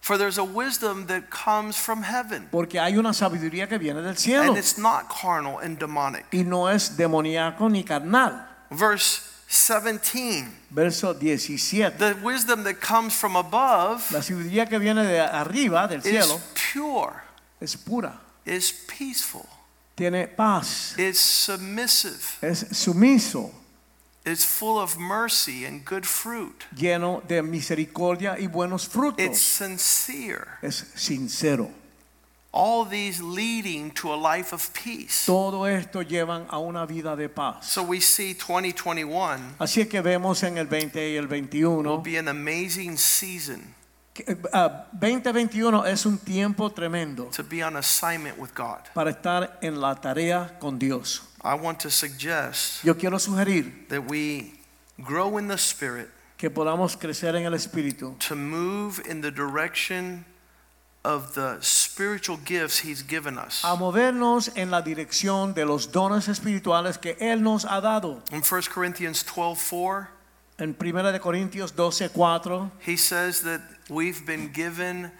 [0.00, 4.16] For there's a wisdom that comes from heaven, Porque hay una sabiduría que viene del
[4.18, 6.26] cielo and it's not carnal and demonic.
[6.32, 8.46] y no es demoníaco ni carnal.
[8.70, 11.98] Verse 17 Verso 17.
[11.98, 16.40] the wisdom that comes from above La sabiduría que viene de arriba, del is cielo,
[16.72, 17.12] pure,
[17.60, 19.46] es pura, is peaceful,
[19.96, 23.50] tiene paz, is submissive, es sumiso,
[24.24, 26.64] is full of mercy and good fruit.
[26.74, 29.24] lleno de misericordia y buenos frutos.
[29.24, 30.46] It's sincere.
[30.62, 31.70] Es sincero.
[32.56, 35.26] All these leading to a life of peace.
[35.26, 37.66] Todo esto llevan a una vida de paz.
[37.66, 41.90] So we see 2021 Así es que vemos en el 20 y el 21.
[41.90, 43.74] Will be an amazing season
[44.14, 48.78] que, eh, ah, 2021 es un tiempo tremendo to be on assignment with God.
[48.94, 51.22] para estar en la tarea con Dios.
[51.42, 54.52] I want to suggest Yo quiero sugerir that we
[54.98, 60.24] grow in the Spirit que podamos crecer en el Espíritu to move in the direction
[61.04, 63.62] of the spiritual gifts He's given us.
[63.64, 68.22] a movernos en la dirección de los dones espirituales que Él nos ha dado.
[68.32, 70.08] In 1 Corinthians 12 4,
[70.58, 75.10] En 1 de Corintios 12, 4, he says that we've been given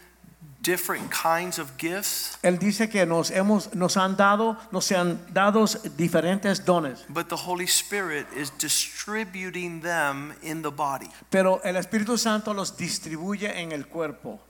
[0.62, 5.66] different kinds of gifts, Él dice que nos, hemos, nos han dado, nos han dado
[5.96, 11.10] diferentes dones, but the Holy Spirit is distributing them in the body.
[11.30, 14.40] pero el Espíritu Santo los distribuye en el cuerpo.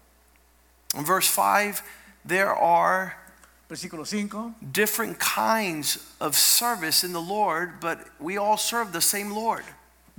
[0.97, 1.83] In verse 5,
[2.25, 3.15] there are
[3.69, 4.55] Versículo 5.
[4.73, 9.65] different kinds of service in the Lord, but we all serve the same Lord.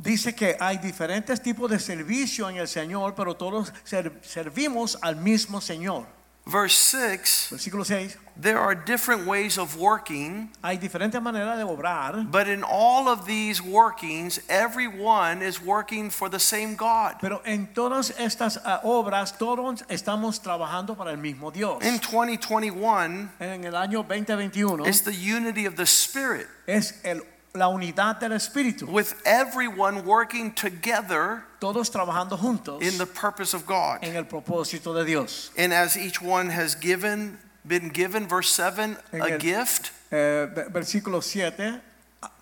[0.02, 5.16] Dice que hay diferentes tipos de servicio en el Señor, pero todos ser- servimos al
[5.16, 6.06] mismo Señor.
[6.48, 8.18] Verse 6, Versículo 6.
[8.40, 13.26] there are different ways of working, Hay diferentes maneras de obrar, but in all of
[13.26, 17.16] these workings, everyone is working for the same God.
[17.20, 21.84] pero en todas estas ah, obras todos estamos trabajando para el mismo Dios.
[21.84, 27.22] In 2021, En el año 2021 it's the unity of the Spirit es el-
[27.56, 33.66] la unidad del Espíritu, with everyone working together todos trabajando juntos in the purpose of
[33.66, 34.00] God.
[34.04, 35.52] en el propósito de Dios.
[35.58, 40.48] And as each one has given, been given, verse 7, En a el- gift, Eh,
[40.72, 41.82] versículo 7,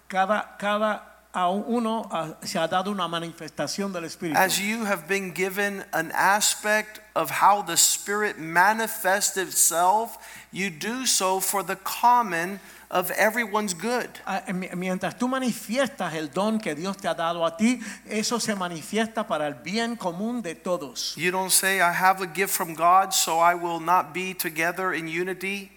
[0.09, 1.01] cada, cada
[1.33, 2.07] a uno
[2.43, 4.35] se ha dado una manifestación del Espíritu.
[4.35, 10.17] as you have been given an aspect of how the Spirit manifests itself,
[10.51, 12.59] you do so for the common
[12.93, 14.07] of everyone's good.
[14.25, 14.43] Ah,
[14.75, 19.25] Mientras tú manifiestas el don que Dios te ha dado a ti, eso se manifiesta
[19.25, 21.15] para el bien común de todos.
[21.15, 24.93] You don't say, I have a gift from God, so I will not be together
[24.93, 25.71] in unity.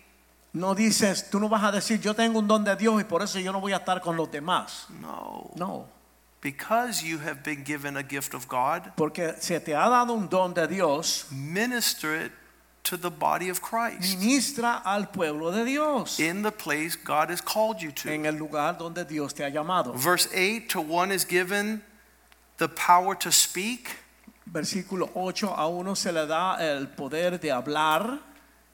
[0.52, 3.22] No dices, tú no vas a decir, yo tengo un don de Dios y por
[3.22, 4.86] eso yo no voy a estar con los demás.
[5.00, 5.50] No.
[5.56, 5.86] No,
[6.42, 10.28] Because you have been given a gift of God, porque se te ha dado un
[10.28, 12.32] don de Dios, minister it
[12.86, 17.40] to the body of Christ Ministra al pueblo de Dios in the place God has
[17.40, 18.10] called you to.
[18.10, 19.94] en el lugar donde Dios te ha llamado.
[19.94, 21.82] Verse 8 to one is given
[22.58, 23.90] the power to speak
[24.50, 28.20] Versículo 8 a uno se le da el poder de hablar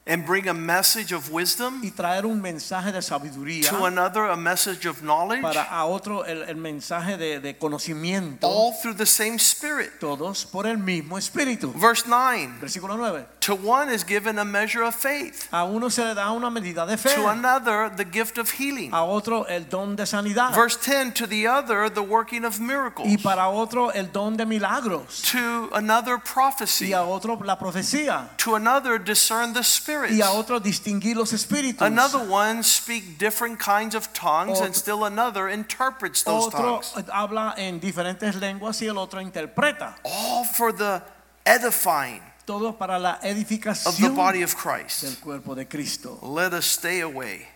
[0.05, 4.35] and bring a message of wisdom, y traer un mensaje de sabiduría to another, a
[4.35, 9.05] message of knowledge, para a otro el, el mensaje de, de conocimiento, all through the
[9.05, 9.91] same Spirit.
[10.01, 11.71] todos por el mismo espíritu.
[11.73, 13.25] Verse 9 Versículo 9.
[13.39, 16.85] to one is given a measure of faith, A uno se le da una medida
[16.85, 18.91] de fe, to another, the gift of healing.
[18.93, 20.53] a otro el don de sanidad.
[20.53, 24.45] Verse 10 to the other, the working of miracles, y para otro el don de
[24.45, 25.21] milagros.
[25.31, 28.27] To another, prophecy, y a otro la profecía.
[28.39, 29.63] To another, discern the y
[29.93, 30.21] spirits.
[30.21, 31.81] a otro distinguir los espíritus.
[31.81, 36.93] Another one speak different kinds of tongues, and still another interprets those Otro tongues.
[37.11, 39.95] habla en diferentes lenguas y el otro interpreta.
[40.03, 41.01] All for the
[41.45, 45.21] edifying Todo para la of the body of del Christ.
[45.21, 46.19] cuerpo de Cristo.
[46.21, 47.47] Let us stay away.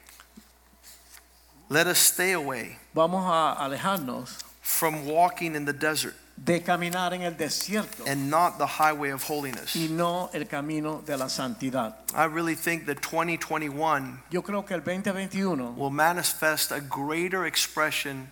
[1.70, 7.24] Let us stay away Vamos a alejarnos from walking in the desert de caminar en
[7.24, 9.76] el desierto and not the highway of holiness.
[9.76, 11.96] y no el camino de la santidad.
[12.16, 18.30] I really think that 2021 Yo creo que el 2021 will manifest a greater expression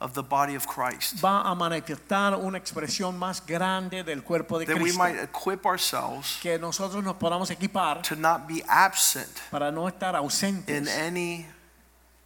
[0.00, 1.22] of the body of Christ.
[1.22, 4.98] va a manifestar una expresión más grande del cuerpo de That we Cristo.
[4.98, 10.14] might equip ourselves Que nosotros nos podamos equipar to not be absent para no estar
[10.14, 11.46] in ausentes any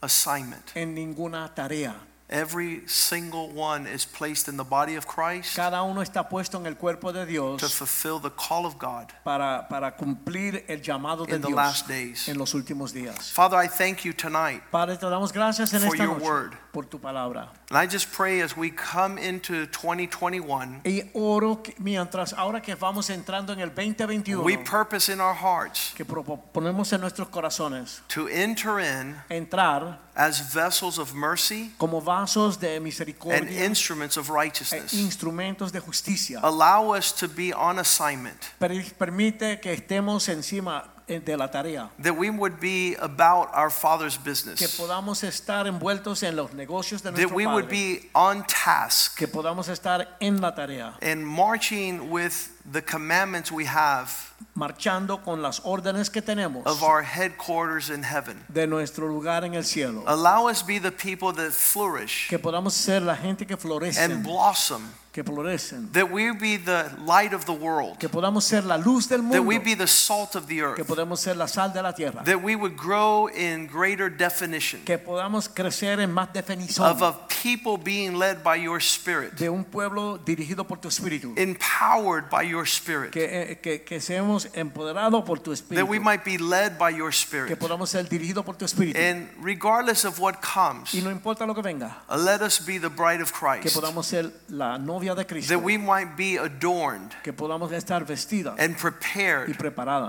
[0.01, 0.71] assignment.
[0.75, 1.95] en ninguna tarea.
[2.29, 6.67] Every single one is placed in the body of Christ Cada uno está puesto en
[6.67, 11.37] el cuerpo de to fulfill the call of God para, para cumplir el llamado de
[11.37, 12.29] in the Dios last days.
[12.29, 13.31] en los últimos días.
[13.31, 14.61] Father, I thank you tonight.
[14.73, 16.57] Padre, te damos gracias en For esta your noche word.
[16.73, 17.49] por tu palabra.
[17.71, 22.75] And I just pray as we come into 2021, Y oro que mientras ahora que
[22.75, 27.29] vamos entrando en el 2021, we purpose in our hearts que propo- ponemos en nuestros
[27.29, 34.17] corazones to enter in entrar as vessels of mercy como vasos de misericordia and instruments
[34.17, 34.93] of e righteousness.
[34.95, 36.41] instrumentos de justicia.
[36.43, 41.91] Allow us to be on assignment, Per- Permite que estemos encima eh, de la tarea,
[42.03, 44.59] that we would be about our Father's business.
[44.59, 48.43] que podamos estar envueltos en los negocios de nuestro that nuestro we would be on
[48.47, 54.11] task que podamos estar en la tarea, and marching with the commandments we have
[54.55, 58.43] marchando con las órdenes que tenemos of our headquarters in heaven.
[58.53, 60.03] de nuestro lugar en el cielo.
[60.07, 64.23] Allow us be the people that flourish Que podamos ser la gente que florece, and
[64.25, 68.77] blossom, que florecen, that we be the light of the world, que podamos ser la
[68.77, 71.73] luz del that we be the salt of the que earth, podamos ser la sal
[71.73, 76.33] de la tierra, that we would grow in greater definition que podamos crecer en más
[76.33, 77.13] definición of a
[77.43, 82.43] people being led by your spirit, de un pueblo dirigido por tu espíritu, empowered by
[82.43, 86.79] your spirit, que, eh, que, que seamos empoderados por tu that we might be led
[86.79, 87.49] by your spirit.
[87.49, 88.99] que podamos ser dirigidos por tu espíritu.
[88.99, 92.79] And regardless of what comes, Y no importa lo que venga, uh, let us be
[92.79, 93.63] the bride of Christ.
[93.63, 98.05] que podamos ser la novia de Cristo, that we might be adorned que podamos estar
[98.07, 99.57] vestidas and y prepared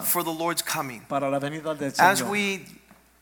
[0.04, 1.02] for the Lord's coming.
[1.08, 2.30] para la venida del As Señor.
[2.30, 2.66] we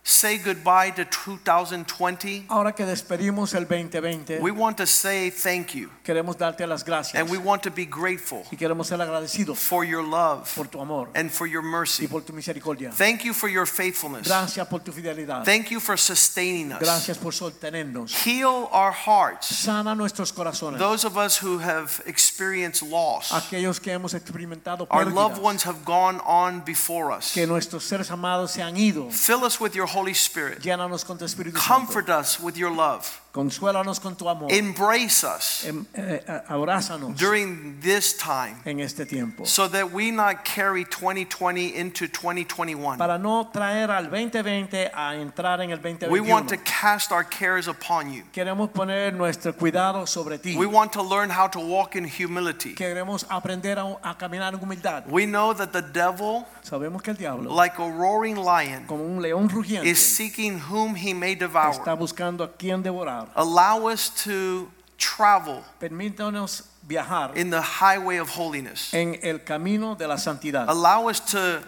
[0.08, 5.90] say goodbye to 2020, Ahora que despedimos el 2020, we want to say thank you
[6.04, 9.84] queremos darte las gracias and we want to be grateful y queremos ser agradecidos for
[9.84, 12.08] your love por tu amor and for your y mercy.
[12.08, 12.92] por tu misericordia.
[12.92, 14.28] Thank you for your faithfulness.
[14.28, 15.44] Gracias por tu fidelidad.
[15.44, 16.80] Thank you for sustaining us.
[16.80, 18.14] Gracias por sostenernos.
[18.14, 19.48] Heal our hearts.
[19.48, 20.78] Sana nuestros corazones.
[20.78, 25.64] Those of us who have experienced loss, Aquellos que hemos experimentado our loved pérdidas, ones
[25.66, 27.34] have gone on before us.
[27.34, 29.10] que nuestros seres amados se han ido.
[29.10, 30.60] Fill us with your Holy Spirit.
[30.62, 32.22] Llénanos con tu Espíritu Comfort Santo.
[32.22, 33.25] us with your love.
[33.36, 34.50] Consuélanos con tu amor.
[34.50, 39.46] Embrace us Em- eh, eh, abrázanos during this time en este tiempo.
[39.46, 42.98] so that we not carry 2020 into 2021.
[42.98, 45.80] Para no traer al 2020 a entrar en el
[46.10, 46.64] We want to 2021.
[46.64, 48.24] cast our cares upon you.
[48.32, 50.56] Queremos poner nuestro cuidado sobre ti.
[50.56, 52.74] We want to learn how to walk in humility.
[52.74, 55.04] Queremos aprender a, a caminar en humildad.
[55.10, 59.22] We know that the devil, Sabemos que el diablo, like a roaring lion, como un
[59.22, 61.72] león rugiente, is seeking whom he may devour.
[61.74, 63.25] está buscando a quien devorar.
[63.36, 68.94] Allow us to travel Permítanos viajar in the highway of holiness.
[68.94, 70.68] en el camino de la santidad.
[70.68, 71.62] Allow us to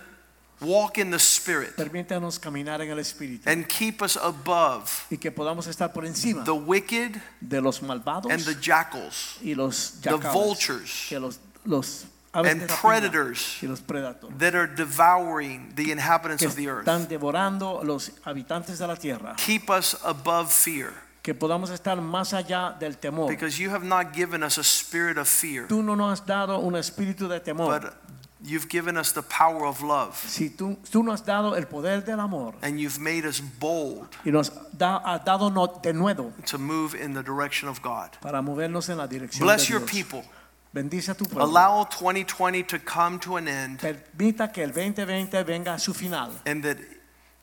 [0.59, 5.31] walk in the Spirit Permítanos caminar en el Espíritu and keep us above y que
[5.31, 10.09] podamos estar por encima the wicked de los malvados and the jackals y los the
[10.09, 15.71] yacales, vultures que los, los aves and de predators y los predatores that are devouring
[15.75, 16.87] the inhabitants que of the earth.
[16.87, 19.35] están devorando los habitantes de la tierra.
[19.37, 20.93] Keep us above fear
[21.27, 23.27] Que podamos estar más allá del temor.
[23.29, 26.57] because you have not given us a spirit of fear, Tú no nos has dado
[26.59, 27.93] un espíritu de temor, but
[28.41, 32.05] You've given us the power of love, Si tú, tú nos has dado el poder
[32.05, 36.31] del amor and you've made us bold y nos da- has dado no- de nuevo
[36.45, 38.11] to move in the direction of God.
[38.21, 40.23] para movernos en la dirección Bless de your people.
[40.71, 41.43] Bendice a tu pueblo.
[41.43, 46.31] Allow 2020 to come to an end, Permita que el 2020 venga a su final.
[46.45, 46.77] and that,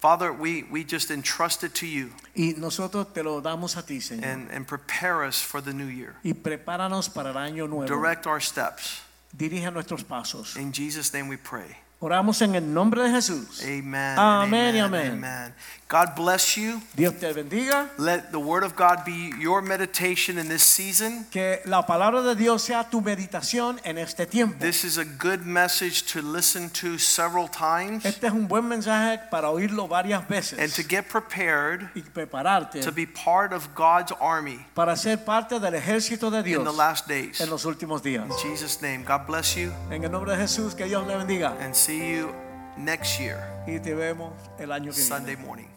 [0.05, 4.01] Father, we, we just entrust it to you Y nosotros te lo damos a ti,
[4.01, 4.23] Señor.
[4.23, 6.15] and, and prepare us for the new year.
[6.23, 7.87] y prepáranos para el año nuevo.
[7.87, 9.01] Direct our steps.
[9.35, 10.59] Dirige nuestros pasos.
[10.59, 11.79] In Jesus' name we pray.
[12.03, 13.63] Oramos en el nombre de Jesús.
[13.65, 14.19] Amen.
[14.19, 15.13] Amén amen, amén.
[15.13, 15.55] amen.
[15.95, 16.83] God bless you.
[16.97, 17.89] Dios te bendiga.
[17.99, 21.25] Let the word of God be your meditation in this season.
[21.31, 24.59] Que la palabra de Dios sea tu meditación en este tiempo.
[24.59, 29.21] This is a good message to listen to several times Este es un buen mensaje
[29.31, 34.11] para oírlo varias veces and to get prepared y prepararte to be part of God's
[34.21, 36.59] army para ser parte del ejército de Dios.
[36.59, 37.41] in the last days.
[37.41, 38.25] en los últimos días.
[38.29, 41.57] In Jesus' name, God bless you En el nombre de Jesús, que Dios le bendiga
[41.61, 42.35] and see you
[42.77, 43.39] next year,
[43.69, 45.47] y te vemos el año que Sunday viene.
[45.47, 45.74] morning.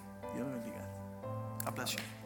[1.68, 2.17] God bless you.